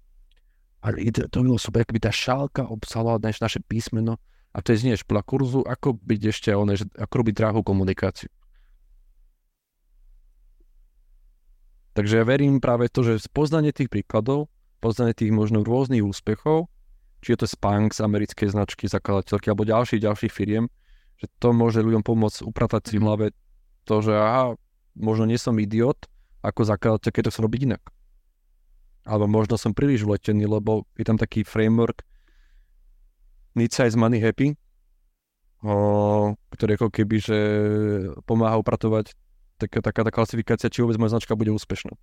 [0.84, 0.87] a
[1.32, 4.20] to bylo super, keby tá šálka obsala naš, naše písmeno
[4.57, 8.32] a to je znieš podľa kurzu, ako byť ešte oné, že ako robiť drahú komunikáciu.
[11.92, 14.48] Takže ja verím práve to, že poznanie tých príkladov,
[14.80, 16.72] poznanie tých možno rôznych úspechov
[17.26, 20.70] či je to Spank z americkej značky zakladateľky alebo ďalších, ďalších firiem,
[21.18, 23.07] že to môže ľuďom pomôcť upratať si v mhm.
[23.07, 23.26] hlave
[23.82, 24.54] to, že aha,
[24.94, 26.07] možno nie som idiot,
[26.46, 27.82] ako zakladateľ, keď to chcem robiť inak.
[29.07, 32.07] Alebo možno som príliš vletený, lebo je tam taký framework
[33.57, 34.52] Need Size Money Happy,
[35.64, 37.38] o, ktorý ako keby, že
[38.28, 39.16] pomáha upratovať
[39.57, 41.96] taká, taká tá klasifikácia, či vôbec moja značka bude úspešná.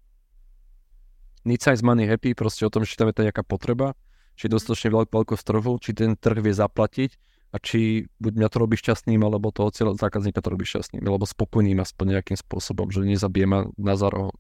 [1.45, 3.93] Need Size Money Happy, proste o tom, či tam je tá nejaká potreba,
[4.33, 7.11] či je dostatočne veľkú veľkosť trhu, či ten trh vie zaplatiť
[7.53, 11.29] a či buď mňa to robí šťastným, alebo toho cieľa zákazníka to robí šťastným, alebo
[11.29, 14.33] spokojným aspoň nejakým spôsobom, že nezabije ma na zároho.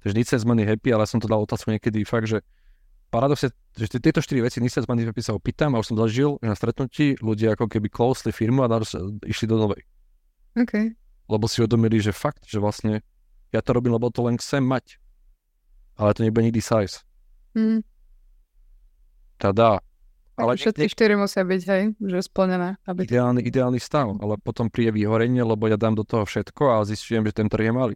[0.00, 2.40] Takže nič z money happy, ale som to dal otázku niekedy fakt, že
[3.14, 6.58] paradoxe, že tieto štyri veci money happy sa opýtam a už som zažil že na
[6.58, 8.82] stretnutí ľudia ako keby closely firmu a
[9.22, 9.86] išli do novej.
[10.58, 10.98] Okay.
[11.30, 13.06] Lebo si uvedomili, že fakt, že vlastne
[13.54, 14.98] ja to robím, lebo to len chcem mať.
[15.94, 17.06] Ale to nebude nikdy size.
[17.54, 17.86] Mm.
[19.38, 19.78] Tada.
[20.34, 22.74] Ale všetky štyri musia byť, hej, že splnené.
[22.82, 23.06] Aby...
[23.06, 27.22] Ideálny, ideálny stav, ale potom príde vyhorenie, lebo ja dám do toho všetko a zistujem,
[27.30, 27.94] že ten trh je malý.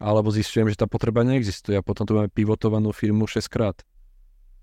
[0.00, 3.76] Alebo zistujem, že tá potreba neexistuje a potom tu máme pivotovanú firmu 6 krát.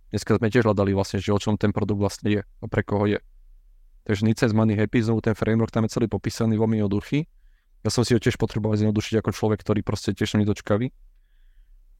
[0.09, 3.05] Dneska sme tiež hľadali vlastne, že o čom ten produkt vlastne je a pre koho
[3.05, 3.19] je.
[4.09, 7.27] Takže Nice z Money Happy, znovu ten framework tam je celý popísaný, veľmi jednoduchý.
[7.85, 10.89] Ja som si ho tiež potreboval zjednodušiť ako človek, ktorý proste tiež nedočkavý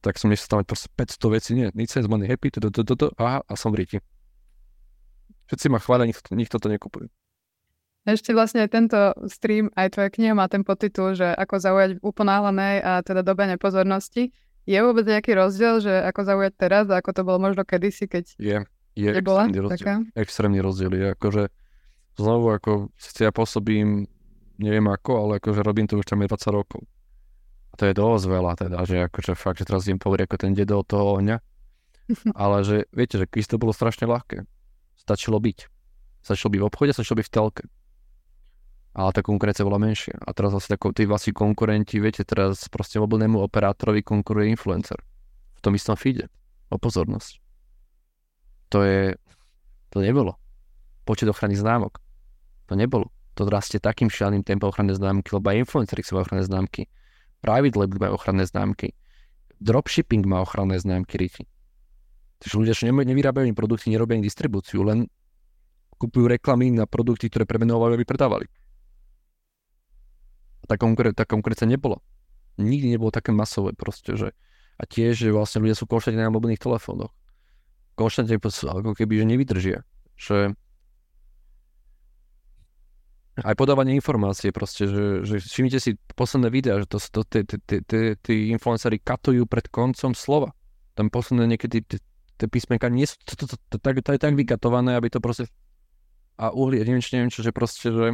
[0.00, 2.94] tak som nechcel stavať proste 500 vecí, nie, nič sa money happy, to, to, to,
[2.94, 3.98] to, aha, a som v.
[5.50, 7.08] Všetci ma chvália, nikto, nikto to nekupuje.
[8.08, 8.98] Ešte vlastne aj tento
[9.28, 13.44] stream, aj tvoja kniha má ten podtitul, že ako zaujať v uponáhľanej a teda dobe
[13.44, 14.32] nepozornosti.
[14.64, 18.24] Je vôbec nejaký rozdiel, že ako zaujať teraz a ako to bolo možno kedysi, keď
[18.40, 18.56] je,
[18.96, 19.76] je bola extrémny rozdiel.
[19.76, 19.94] taká?
[20.16, 21.42] Extrémny rozdiel je akože
[22.16, 24.08] znovu ako si ja pôsobím
[24.56, 26.82] neviem ako, ale akože robím to už tam je 20 rokov
[27.78, 30.82] to je dosť veľa teda, že akože fakt, že teraz idem povedať ako ten dedo
[30.82, 31.38] od toho ohňa.
[32.42, 34.42] Ale že, viete, že kvíz to bolo strašne ľahké.
[34.98, 35.58] Stačilo byť.
[36.26, 37.62] Stačilo byť v obchode, stačilo byť v telke.
[38.96, 40.16] Ale tá konkurencia bola menšia.
[40.20, 44.98] A teraz vlastne tí vlastní konkurenti, viete, teraz proste mobilnému operátorovi konkuruje influencer.
[45.56, 46.32] V tom istom feede.
[46.68, 47.40] O pozornosť.
[48.72, 49.16] To je,
[49.88, 50.36] to nebolo.
[51.08, 52.00] Počet ochranných známok.
[52.68, 53.08] To nebolo.
[53.40, 56.90] To rastie takým šialným tempom ochranné známky, lebo aj influencery chcú ochranné známky.
[57.40, 58.92] Private label má ochranné známky.
[59.62, 61.46] Dropshipping má ochranné známky RIFI.
[62.38, 65.10] Takže ľudia, čo nevyrábajú produkty, nerobia ani distribúciu, len
[65.98, 68.46] kupujú reklamy na produkty, ktoré premenovali, aby predávali.
[70.68, 71.98] Tá, konkuren- tá konkurencia nebola.
[72.60, 74.36] Nikdy nebolo také masové proste, že
[74.78, 77.10] a tiež, že vlastne ľudia sú konštantne na mobilných telefónoch.
[77.98, 79.78] Konštantne ako keby, že nevydržia.
[80.14, 80.54] Že
[83.38, 87.22] aj podávanie informácie proste, že, že všimnite si posledné videá, že to, to,
[88.18, 90.54] tí influenceri katujú pred koncom slova.
[90.94, 91.86] Tam posledné niekedy
[92.38, 95.50] tie písmenka nie sú, to, to, to, to, to je tak vykatované, aby to proste
[96.38, 98.06] a uhlie, neviem čo, neviem čo, že proste, že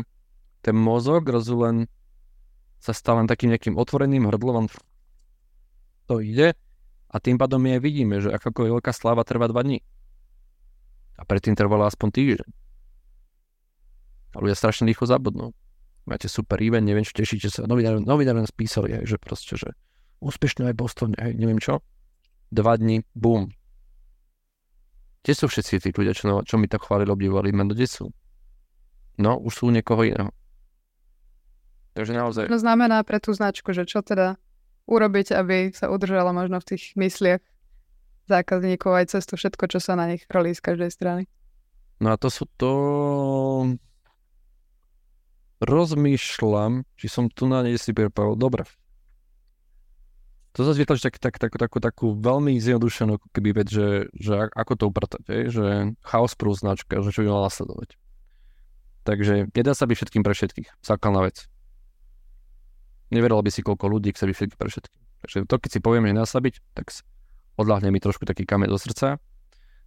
[0.65, 1.77] ten mozog zrazu len
[2.85, 4.69] sa stal len takým nejakým otvoreným hrdlom,
[6.05, 6.53] to ide
[7.09, 9.81] a tým pádom my aj vidíme, že akákoľvek veľká sláva trvá dva dní.
[11.17, 12.49] A predtým trvala aspoň týždeň.
[14.35, 15.57] A ľudia strašne rýchlo zabudnú.
[16.05, 17.65] Máte super event, neviem, čo tešíte sa.
[17.65, 19.73] Novinári, novinári nás písali, hej, že proste, že
[20.21, 21.81] úspešne aj Boston, hej, neviem čo.
[22.53, 23.49] Dva dní, boom.
[25.25, 28.13] Kde sú všetci tí ľudia, čo, čo mi tak chválili, obdivovali, meno, kde sú?
[29.17, 30.35] No, už sú niekoho iného.
[31.95, 32.45] Takže naozaj...
[32.51, 34.35] To znamená pre tú značku, že čo teda
[34.91, 37.41] urobiť, aby sa udržala možno v tých mysliach
[38.27, 41.23] zákazníkov aj cez to všetko, čo sa na nich rolí z každej strany.
[42.03, 42.73] No a to sú to
[45.63, 48.37] rozmýšľam, či som tu na nej si pripravil.
[48.37, 48.67] Dobre.
[50.55, 54.73] To zase vytlačí tak, tak, tak, takú, takú veľmi zjednodušenú keby vec, že, že ako
[54.79, 55.67] to upratať, že
[56.07, 57.99] chaos prú značka, že čo by mala nasledovať.
[59.03, 60.69] Takže nedá sa byť všetkým pre všetkých.
[60.81, 61.51] Základná vec.
[63.15, 65.03] Neveril by si, koľko ľudí chce byť pre všetkých.
[65.25, 66.91] Takže to, keď si poviem, že byť, tak
[67.57, 69.23] odľahne mi trošku taký kameň do srdca.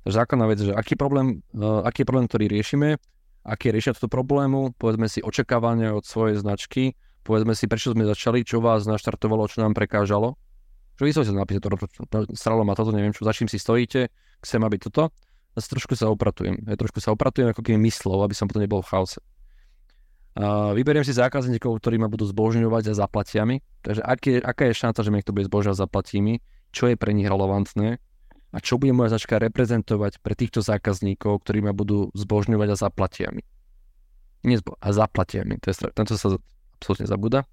[0.08, 2.96] Takže základná vec, že aký problém, uh, aký je problém, ktorý riešime,
[3.44, 6.96] aké riešia toto problému, povedzme si očakávania od svojej značky,
[7.28, 10.40] povedzme si, prečo sme začali, čo vás naštartovalo, čo nám prekážalo.
[10.98, 14.10] Že vy sa napísať, to, stralo ma toto, neviem čo, za čím si stojíte,
[14.42, 15.12] chcem, aby toto.
[15.54, 16.62] A trošku sa opratujem.
[16.70, 19.22] Ja trošku sa opratujem ako keby myslov, aby som potom nebol v chaose.
[20.74, 23.66] Vyberiem si zákazníkov, ktorí ma budú zbožňovať a zaplatia mi.
[23.82, 26.40] Takže aké, aká je šanca, že mi niekto bude zbožňovať a zaplatí mi?
[26.70, 27.98] Čo je pre nich relevantné?
[28.56, 33.30] a čo bude moja značka reprezentovať pre týchto zákazníkov, ktorí ma budú zbožňovať a zaplatia
[33.30, 33.44] mi.
[34.48, 36.40] Nezbo- a zaplatia mi, to je, tento sa
[36.80, 37.44] absolútne zabúda.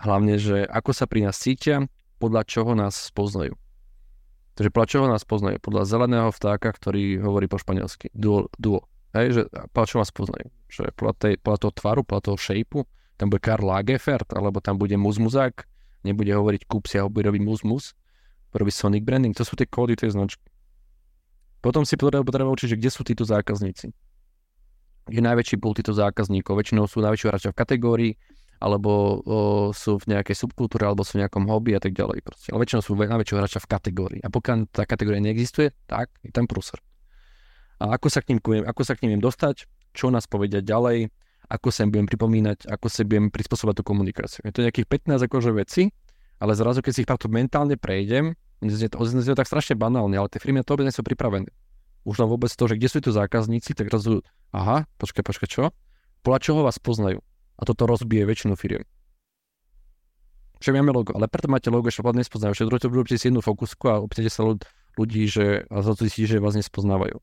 [0.00, 1.84] Hlavne, že ako sa pri nás cítia,
[2.16, 3.52] podľa čoho nás spoznajú.
[4.56, 5.60] Takže podľa čoho nás poznajú?
[5.60, 8.08] Podľa zeleného vtáka, ktorý hovorí po španielsky.
[8.16, 8.48] Duo.
[8.56, 8.88] duo.
[9.16, 9.42] Hej, že
[9.72, 10.48] podľa čoho nás poznajú?
[10.68, 12.84] Že podľa, tej, podľa toho tvaru, podľa toho shapeu,
[13.16, 15.64] tam bude Karl Lagerfeld, alebo tam bude Muzmuzák,
[16.04, 17.96] nebude hovoriť kúp a bude robiť Muzmuz,
[18.52, 20.44] robí Sonic Branding, to sú tie kódy tej značky.
[21.64, 23.90] Potom si potreba, učiť, že kde sú títo zákazníci.
[25.06, 28.12] Je najväčší púl títo zákazníkov, väčšinou sú najväčší hráča v kategórii,
[28.56, 32.24] alebo o, sú v nejakej subkultúre, alebo sú v nejakom hobby a tak ďalej.
[32.24, 32.48] Proste.
[32.50, 34.20] Ale väčšinou sú najväčšieho hráča v kategórii.
[34.24, 36.80] A pokiaľ tá kategória neexistuje, tak je tam prúser.
[37.76, 41.12] A ako sa k ním, ako sa k ním dostať, čo nás povedia ďalej,
[41.46, 44.40] ako sa im budem pripomínať, ako sa budem prispôsobať tú komunikáciu.
[44.42, 45.82] Je to nejakých 15 akože veci,
[46.42, 50.16] ale zrazu, keď si ich takto mentálne prejdem, je to, je to tak strašne banálne,
[50.16, 51.48] ale tie firmy na to vôbec nie sú pripravené.
[52.08, 54.24] Už len vôbec to, že kde sú tu zákazníci, tak zrazu,
[54.54, 55.64] aha, počkaj, počkaj, čo?
[56.24, 57.20] Podľa čoho vás poznajú?
[57.56, 58.84] A toto rozbije väčšinu firiem.
[60.60, 62.56] Však máme logo, ale preto máte logo, že vás nespoznajú.
[62.56, 64.44] Však to robíte si jednu fokusku a opýtate sa
[64.96, 67.20] ľudí, že, a zrazu si, že vás nespoznávajú.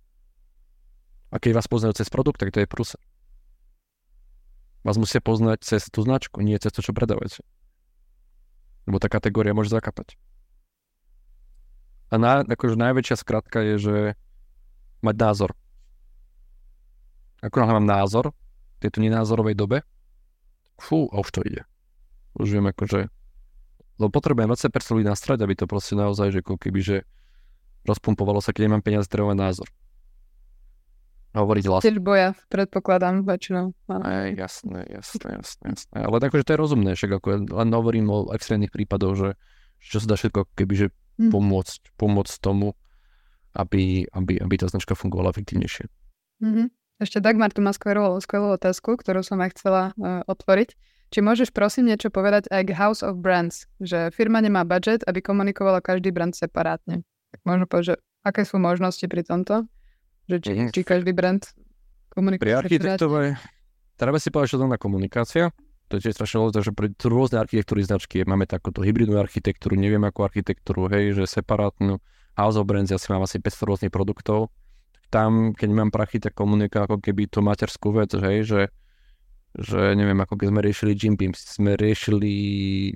[1.33, 3.01] A keď vás poznajú cez produkt, tak to je prúsa.
[4.85, 7.41] Vás musia poznať cez tú značku, nie cez to, čo predávate.
[8.85, 10.13] Lebo tá kategória môže zakapať.
[12.13, 13.95] A na, akože najväčšia skratka je, že
[15.01, 15.51] mať názor.
[17.41, 18.37] Ako mám názor
[18.77, 19.81] v tejto nenázorovej dobe,
[20.77, 21.65] fú, a už to ide.
[22.37, 23.09] Už viem akože,
[23.97, 26.97] lebo potrebujem 20% ľudí nastrať, aby to proste naozaj, že keby, že
[27.89, 29.69] rozpumpovalo sa, keď nemám peniaze, treba názor.
[31.33, 31.81] Hovoriť hlas.
[31.81, 33.73] Tiež boja, predpokladám, väčšinou.
[33.89, 35.97] Aj, jasné, jasné, jasné, jasné.
[35.97, 39.29] Ale akože to je rozumné, však ako len hovorím o extrémnych prípadoch, že
[39.81, 41.33] čo sa dá všetko keby, že hm.
[41.33, 42.77] pomôcť, pomôcť tomu,
[43.57, 45.85] aby, aby, aby tá značka fungovala efektívnejšie.
[46.41, 46.67] Mm-hmm.
[47.01, 50.73] Ešte Dagmar tu má skvelú, skvelú otázku, ktorú som aj chcela uh, otvoriť.
[51.13, 55.21] Či môžeš prosím niečo povedať aj k House of Brands, že firma nemá budget, aby
[55.21, 57.05] komunikovala každý brand separátne.
[57.33, 59.69] Tak možno povedať, že aké sú možnosti pri tomto?
[60.29, 61.43] Že či, či každý brand
[62.13, 63.35] komunikuje Pri architektovej,
[63.99, 65.45] treba si povedať, že to je komunikácia.
[65.91, 70.01] To je tiež strašne dôležité, že pri rôzne architektúry značky máme takúto hybridnú architektúru, neviem
[70.07, 71.99] akú architektúru, hej, že separátnu.
[72.33, 74.49] House of Brands, ja si mám asi 500 rôznych produktov,
[75.13, 78.61] tam, keď mám prachy, tak komunika ako keby to materskú vec, hej, že,
[79.53, 82.33] že neviem, ako keď sme riešili Jim Beam, sme riešili,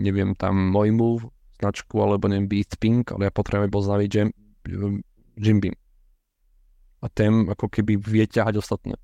[0.02, 1.24] neviem, tam môj move,
[1.62, 4.30] značku, alebo neviem, Beat Pink, ale ja potrebujem poznaviť Jim,
[5.38, 5.78] Jim Beam.
[7.02, 8.96] A ten ako keby vie ťahať ostatné.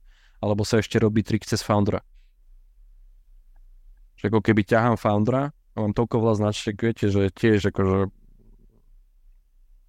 [0.42, 2.02] Alebo sa ešte robí trik cez foundera.
[4.18, 8.14] Že ako keby ťahám foundera a mám toľko veľa značiek, viete, že tiež akože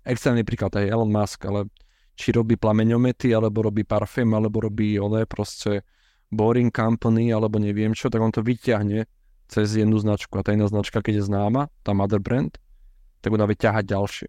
[0.05, 1.69] extrémny príklad aj Elon Musk, ale
[2.15, 5.83] či robí plameňomety, alebo robí parfém, alebo robí oné proste
[6.31, 9.09] boring company, alebo neviem čo, tak on to vyťahne
[9.51, 10.39] cez jednu značku.
[10.39, 12.55] A tá jedna značka, keď je známa, tá mother brand,
[13.21, 14.29] tak ona vyťahať ďalšie.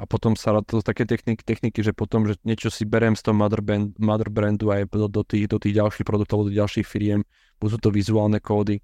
[0.00, 3.36] A potom sa to také techniky, techniky, že potom, že niečo si berem z toho
[3.36, 7.20] mother, brand, mother brandu aj do, do, tých, do tých ďalších produktov, do ďalších firiem,
[7.60, 8.80] budú to vizuálne kódy,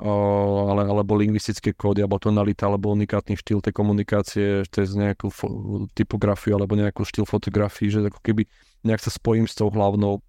[0.00, 6.56] ale, alebo lingvistické kódy, alebo tonalita, alebo unikátny štýl tej komunikácie, cez nejakú fo- typografiu,
[6.56, 8.48] alebo nejakú štýl fotografii, že ako keby
[8.80, 10.24] nejak sa spojím s tou hlavnou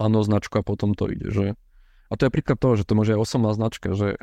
[0.00, 1.46] hlavnou značkou a potom to ide, že?
[2.08, 4.16] A to je príklad toho, že to môže aj osobná značka, že,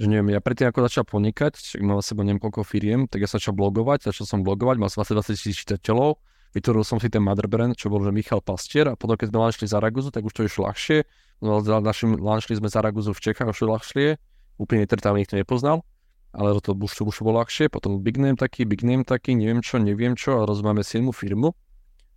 [0.00, 3.28] že neviem, ja predtým ako začal podnikať, mal na seba neviem koľko firiem, tak ja
[3.28, 6.16] sa začal blogovať, začal som blogovať, mal som asi 20 tisíc čitateľov,
[6.56, 9.38] vytvoril som si ten mother brand, čo bol že Michal Pastier a potom keď sme
[9.44, 11.04] launchli Zaragozu, tak už to išlo ľahšie,
[11.42, 14.14] No, našim, launchli sme Zaragozu v Čechách, už ľahšie,
[14.62, 15.82] úplne tam nikto nepoznal,
[16.30, 19.82] ale to už, už bolo ľahšie, potom Big Name taký, Big Name taký, neviem čo,
[19.82, 21.50] neviem čo, a rozmáme 7 firmu,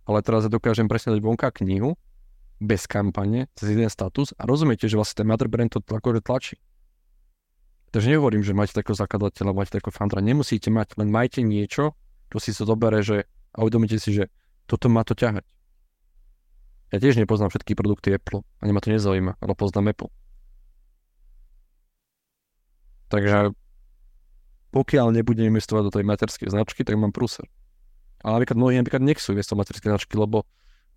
[0.06, 1.98] ale teraz ja dokážem presne dať vonka knihu,
[2.62, 4.30] bez kampane, cez jeden status.
[4.38, 6.56] A rozumiete, že vlastne ten mother brand to akože tlačí.
[7.96, 11.96] Takže nehovorím, že máte takého zakladateľa, máte takého foundera, nemusíte mať, len majte niečo,
[12.28, 13.24] čo si to zobere, že
[13.56, 14.28] a uvedomíte si, že
[14.68, 15.40] toto má to ťahať.
[16.92, 20.12] Ja tiež nepoznám všetky produkty Apple, ani ma to nezaujíma, ale poznám Apple.
[23.08, 23.56] Takže
[24.76, 27.48] pokiaľ nebudem investovať do tej materskej značky, tak mám prúser.
[28.20, 30.44] Ale napríklad mnohí napríklad nechcú investovať do materskej značky, lebo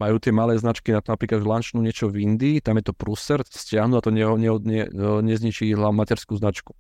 [0.03, 3.39] majú tie malé značky na to napríklad lanchnú niečo v Indii, tam je to prúser,
[3.47, 4.83] stiahnu a to ne, ne, ne,
[5.23, 6.75] nezničí materskú značku.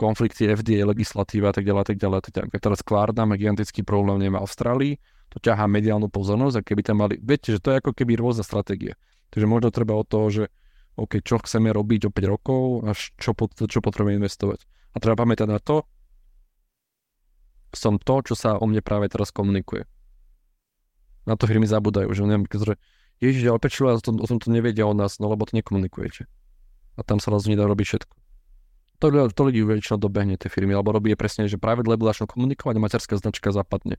[0.00, 2.18] Konflikty FDA, legislatíva a tak ďalej, tak ďalej.
[2.24, 2.48] tak ďalej.
[2.56, 4.96] Teraz Klarna má gigantický problém v Austrálii,
[5.28, 8.40] to ťahá mediálnu pozornosť a keby tam mali, viete, že to je ako keby rôzna
[8.40, 8.96] stratégia.
[9.28, 10.44] Takže možno treba od toho, že
[10.96, 13.36] OK, čo chceme robiť o 5 rokov a čo,
[13.68, 14.64] čo potrebujeme investovať.
[14.90, 15.86] A treba pamätať na to,
[17.70, 19.86] som to, čo sa o mne práve teraz komunikuje.
[21.28, 22.74] Na to firmy zabudajú, že neviem, že
[23.22, 26.26] Ježiš, ale prečo o, tom, o tomto nevedia o nás, no lebo to nekomunikujete.
[26.98, 28.19] A tam sa raz nedá robiť všetko.
[29.00, 32.28] To, to ľudí väčšinou dobehne tie firmy, alebo robí je presne, že práve lebo začnú
[32.28, 33.96] komunikovať a materská značka zapadne.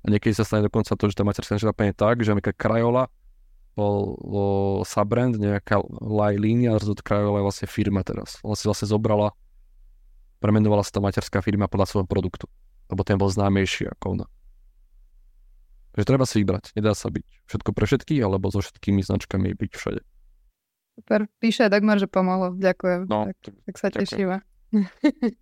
[0.00, 3.12] A niekedy sa stane dokonca to, že tá materská značka zapadne tak, že napríklad Crayola
[3.76, 8.40] bol, bol subbrand, nejaká line línia, ale je vlastne firma teraz.
[8.40, 9.36] Ona si vlastne zobrala,
[10.40, 12.48] premenovala sa tá materská firma podľa svojho produktu,
[12.88, 14.26] lebo ten bol známejší ako ona.
[15.92, 19.70] Takže treba si vybrať, nedá sa byť všetko pre všetkých, alebo so všetkými značkami byť
[19.76, 20.00] všade.
[20.98, 23.06] Super, píše Dagmar, že pomohlo, ďakujem.
[23.06, 24.02] No, tak, tak sa ďakujem.
[24.02, 24.36] tešíme.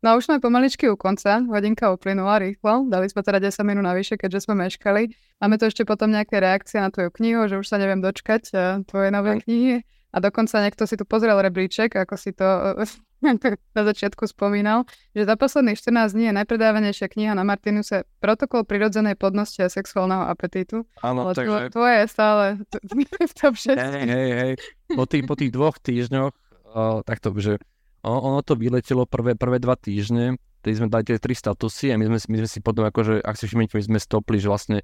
[0.00, 4.16] No už sme pomaličky u konca, hodinka uplynula rýchlo, dali sme teda 10 minút navyše,
[4.16, 5.12] keďže sme meškali.
[5.44, 8.80] Máme tu ešte potom nejaké reakcie na tvoju knihu, že už sa neviem dočkať uh,
[8.88, 9.84] tvoje nové knihy.
[9.84, 12.48] A dokonca niekto si tu pozrel rebríček, ako si to
[13.76, 19.16] na začiatku spomínal, že za posledných 14 dní je najpredávanejšia kniha na Martinuse Protokol prirodzenej
[19.16, 20.88] plodnosti a sexuálneho apetítu.
[21.04, 21.72] Áno, takže...
[21.72, 23.76] Tvoje je stále v top 6.
[23.76, 24.52] Hej, hej, hej.
[24.96, 26.32] Po tých, po tých dvoch týždňoch,
[26.74, 27.60] uh, takto, že
[28.00, 32.08] ono to vyletelo prvé, prvé dva týždne, tedy sme dali tie tri statusy a my
[32.08, 34.78] sme, my sme si potom akože, ak si všimnete, my sme stopli, že vlastne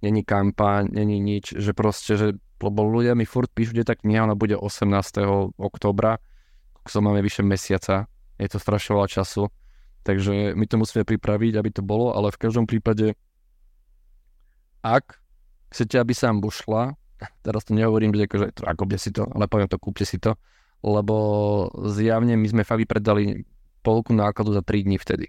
[0.00, 2.28] není kampaň, není nič, že proste, že
[2.60, 5.56] lebo ľudia mi furt píšu, že tá kniha ona bude 18.
[5.56, 6.20] oktobra,
[6.90, 9.48] som máme vyše mesiaca, je to strašne veľa času,
[10.02, 13.14] takže my to musíme pripraviť, aby to bolo, ale v každom prípade,
[14.82, 15.20] ak
[15.70, 16.98] chcete, aby sa vám bušla,
[17.46, 20.34] teraz to nehovorím, že akože, ako si to, ale poviem to, kúpte si to,
[20.80, 21.16] lebo
[21.92, 23.44] zjavne my sme fakt vypredali
[23.84, 25.28] polku nákladu za 3 dní vtedy.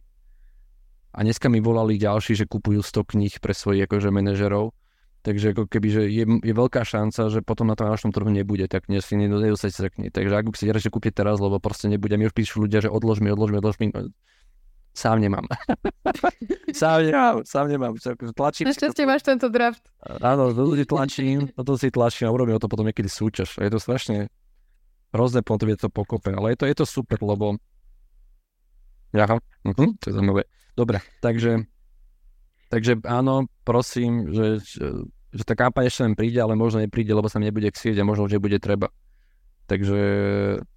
[1.12, 4.72] A dneska mi volali ďalší, že kupujú 100 kníh pre svojich akože manažerov.
[5.22, 8.66] Takže ako keby, že je, je veľká šanca, že potom na tom našom trhu nebude,
[8.66, 10.10] tak dnes si nedostanete sa knihy.
[10.10, 13.22] Takže ak si že kúpiť teraz, lebo proste nebude, mi už píšu ľudia, že odlož
[13.22, 13.94] mi, odlož mi, odlož mi.
[14.98, 15.46] Sám nemám.
[16.82, 17.94] sám nemám, sám nemám.
[18.34, 19.86] Tlačím Našťastie máš tento draft.
[20.02, 23.62] Áno, to si tlačím, toto si tlačím a urobím o to potom niekedy súťaž.
[23.62, 24.28] A je to strašne,
[25.16, 27.62] hrozné potom je to pokope, ale je to, je to super, lebo
[29.12, 30.48] Aha, uh-huh, to je zaujímavé.
[30.72, 31.68] Dobre, takže,
[32.72, 34.64] takže áno, prosím, že,
[35.36, 38.32] že tá kampaň ešte len príde, ale možno nepríde, lebo sa nebude ksieť a možno
[38.32, 38.88] už nebude treba.
[39.68, 40.00] Takže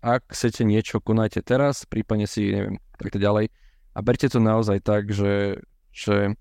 [0.02, 3.50] ak chcete niečo, konajte teraz, prípadne si, neviem, takto ďalej.
[3.94, 6.34] A berte to naozaj tak, že, že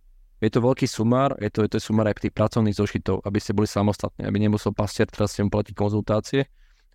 [0.43, 3.55] je to veľký sumár, je to, je to sumár aj tých pracovných zošitov, aby ste
[3.55, 6.45] boli samostatní, aby nemusel pastier teraz ste platiť konzultácie,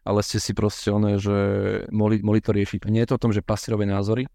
[0.05, 1.37] ale ste si proste oné, že
[1.91, 2.87] mohli, mohli to riešiť.
[2.93, 4.29] Nie je to o tom, že pasírové názory,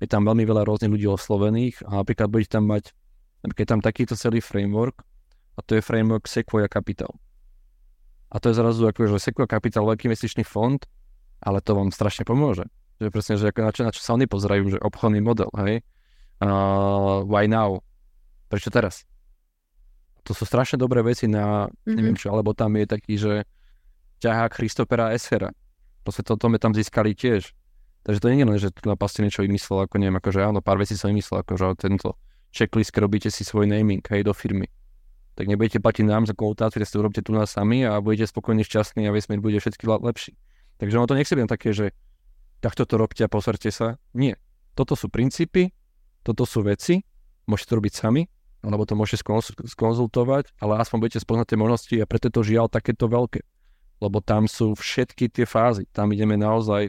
[0.00, 2.96] je tam veľmi veľa rôznych ľudí oslovených a napríklad budete tam mať,
[3.44, 5.04] napríklad tam takýto celý framework
[5.56, 7.12] a to je framework Sequoia Capital.
[8.30, 10.78] A to je zrazu ako, že Sequoia Capital, veľký investičný fond,
[11.42, 12.68] ale to vám strašne pomôže.
[13.00, 15.82] Že presne, že na čo, na čo sa oni pozerajú, že obchodný model, hej?
[16.40, 17.82] Uh, why now?
[18.48, 19.04] Prečo teraz?
[20.28, 21.96] To sú strašne dobré veci na, mm-hmm.
[21.96, 23.32] neviem čo, alebo tam je taký, že
[24.20, 25.50] ťahák Christopera Esfera.
[26.04, 27.56] Proste to, to tam získali tiež.
[28.04, 30.64] Takže to nie je len, že tu na paste niečo vymyslel, ako neviem, akože áno,
[30.64, 32.16] pár vecí som vymyslel, akože tento
[32.50, 34.68] checklist, robíte si svoj naming, hej, do firmy.
[35.38, 38.66] Tak nebudete platiť nám za konultáciu, si to urobíte tu na sami a budete spokojní,
[38.66, 40.36] šťastní a vesmír bude všetky lepší.
[40.76, 41.96] Takže ono to nechce byť také, že
[42.60, 43.96] takto to robte a poserte sa.
[44.12, 44.36] Nie.
[44.76, 45.72] Toto sú princípy,
[46.26, 47.06] toto sú veci,
[47.48, 48.28] môžete to robiť sami,
[48.60, 49.24] alebo to môžete
[49.64, 53.40] skonzultovať, ale aspoň budete spoznať tie možnosti a preto to žiaľ takéto veľké
[54.00, 55.84] lebo tam sú všetky tie fázy.
[55.92, 56.88] Tam ideme naozaj,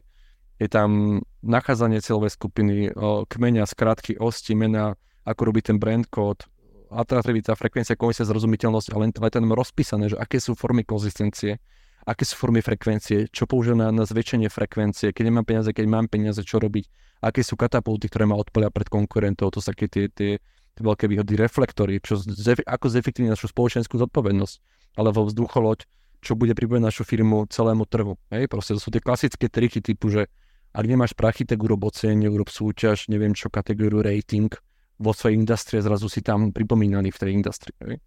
[0.58, 2.96] je tam nachádzanie celovej skupiny,
[3.28, 4.96] kmeňa, skratky, osti, mena,
[5.26, 6.46] ako robí ten brand kód,
[6.92, 11.58] atraktivita, frekvencia, komisia, zrozumiteľnosť, ale ale tam rozpísané, že aké sú formy konzistencie,
[12.04, 16.06] aké sú formy frekvencie, čo použijem na, na zväčšenie frekvencie, keď nemám peniaze, keď mám
[16.12, 16.86] peniaze, čo robiť,
[17.24, 20.42] aké sú katapulty, ktoré ma odpalia pred konkurentov, to sú také tie, tie,
[20.74, 22.20] tie veľké výhody, reflektory, čo,
[22.66, 24.56] ako zefektívne našu spoločenskú zodpovednosť,
[24.98, 25.86] alebo vzducholoď,
[26.22, 28.18] čo bude pripojené našu firmu celému trhu.
[28.30, 28.50] Hej?
[28.50, 30.30] Proste to sú tie klasické triky typu, že
[30.72, 34.54] ak nemáš prachy, tak urob ocenie, urob súťaž, neviem čo, kategóriu rating,
[35.02, 37.98] vo svojej industrie zrazu si tam pripomínaný v tej industrii.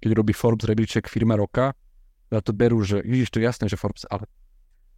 [0.00, 1.76] Keď robí Forbes rebríček firma roka,
[2.32, 4.24] na to berú, že vidíš, to je jasné, že Forbes, ale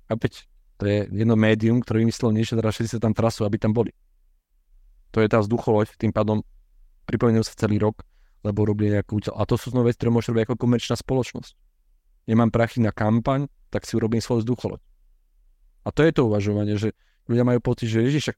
[0.06, 0.46] opäť,
[0.78, 3.90] to je jedno médium, ktoré vymyslelo niečo, teda všetci sa tam trasú, aby tam boli.
[5.10, 6.46] To je tá vzducholoď, tým pádom
[7.10, 8.06] pripomínajú sa celý rok,
[8.46, 9.18] lebo robili nejakú...
[9.34, 11.52] A to sú znova veci, ktoré môžeš robiť ako komerčná spoločnosť
[12.26, 14.80] nemám prachy na kampaň, tak si urobím svoj vzducholoď.
[15.82, 16.94] A to je to uvažovanie, že
[17.26, 18.34] ľudia majú pocit, že ježiš,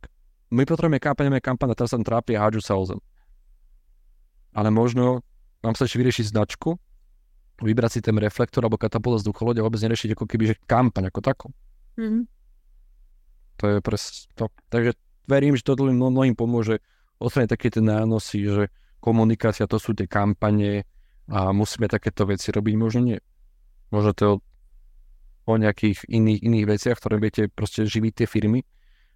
[0.51, 3.01] my potrebujeme kampaň, máme kampaň a teraz sa tam trápia a hádžu sa o zem.
[4.53, 5.25] Ale možno
[5.65, 6.77] mám sa ešte vyriešiť značku,
[7.63, 11.21] vybrať si ten reflektor alebo katapult vzducholoď a vôbec neriešiť ako keby, že kampaň ako
[11.23, 11.49] takú.
[11.97, 12.23] Mm-hmm.
[13.63, 14.51] To je pres to.
[14.69, 14.99] Takže
[15.31, 16.83] verím, že to mnohým pomôže
[17.23, 18.65] odstrániť také tie nánosy, že
[18.99, 20.85] komunikácia to sú tie kampane
[21.31, 23.19] a musíme takéto veci robiť, možno nie.
[23.89, 24.29] Možno to
[25.45, 28.65] o nejakých iných, iných veciach, ktoré viete proste živiť tie firmy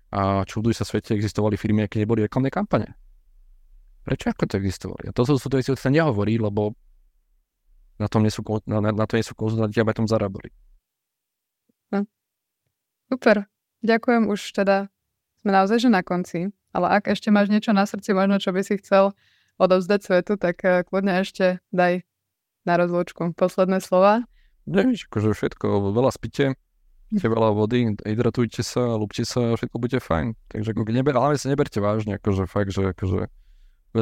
[0.08, 2.96] a čuduj sa svete, existovali firmy, aké neboli reklamné kampane.
[4.08, 5.04] Prečo ako to existovali?
[5.08, 6.72] A to sú, sú to veci, ktoré sa nehovorí, lebo
[8.00, 10.48] na tom nie sú, na, na to nie sú konzultanti, aby tom zarábali.
[11.92, 12.08] No.
[13.12, 13.50] Super.
[13.84, 14.88] Ďakujem už teda.
[15.44, 16.50] Sme naozaj že na konci.
[16.72, 19.12] Ale ak ešte máš niečo na srdci, možno čo by si chcel
[19.58, 22.06] odovzdať svetu, tak eh, kľudne ešte daj
[22.64, 24.24] na rozlúčku posledné slova.
[24.68, 26.54] Nevíš, akože všetko, veľa spite,
[27.12, 30.36] veľa vody, hydratujte sa, lúbte sa a všetko bude fajn.
[30.52, 33.32] Takže ako neber, ale sa neberte vážne, akože fakt, že akože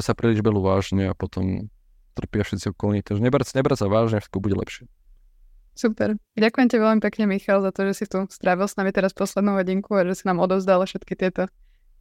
[0.02, 1.70] sa príliš belú vážne a potom
[2.18, 3.06] trpia všetci okolní.
[3.06, 4.90] Takže neber, neber sa vážne, všetko bude lepšie.
[5.76, 6.16] Super.
[6.40, 9.60] Ďakujem ti veľmi pekne, Michal, za to, že si tu strávil s nami teraz poslednú
[9.60, 11.52] hodinku a že si nám odovzdal všetky tieto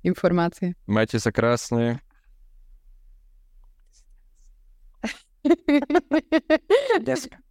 [0.01, 0.79] informácie.
[0.87, 1.99] Majte sa krásne.
[7.03, 7.35] Dneska.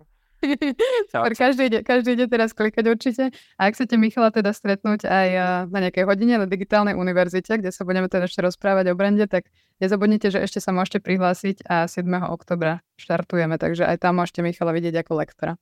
[1.40, 3.24] každý, ide, každý ide teraz klikať určite.
[3.58, 5.28] A ak chcete Michala teda stretnúť aj
[5.68, 9.48] na nejakej hodine na digitálnej univerzite, kde sa budeme teda ešte rozprávať o brande, tak
[9.80, 12.06] nezabudnite, že ešte sa môžete prihlásiť a 7.
[12.30, 15.54] oktobra štartujeme, takže aj tam môžete Michala vidieť ako lektora.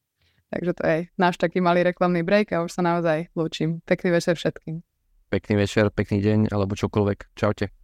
[0.52, 3.80] Takže to je náš taký malý reklamný break a už sa naozaj lúčim.
[3.88, 4.84] Pekný večer všetkým.
[5.32, 7.32] Pekný večer, pekný deň alebo čokoľvek.
[7.32, 7.81] Čaute.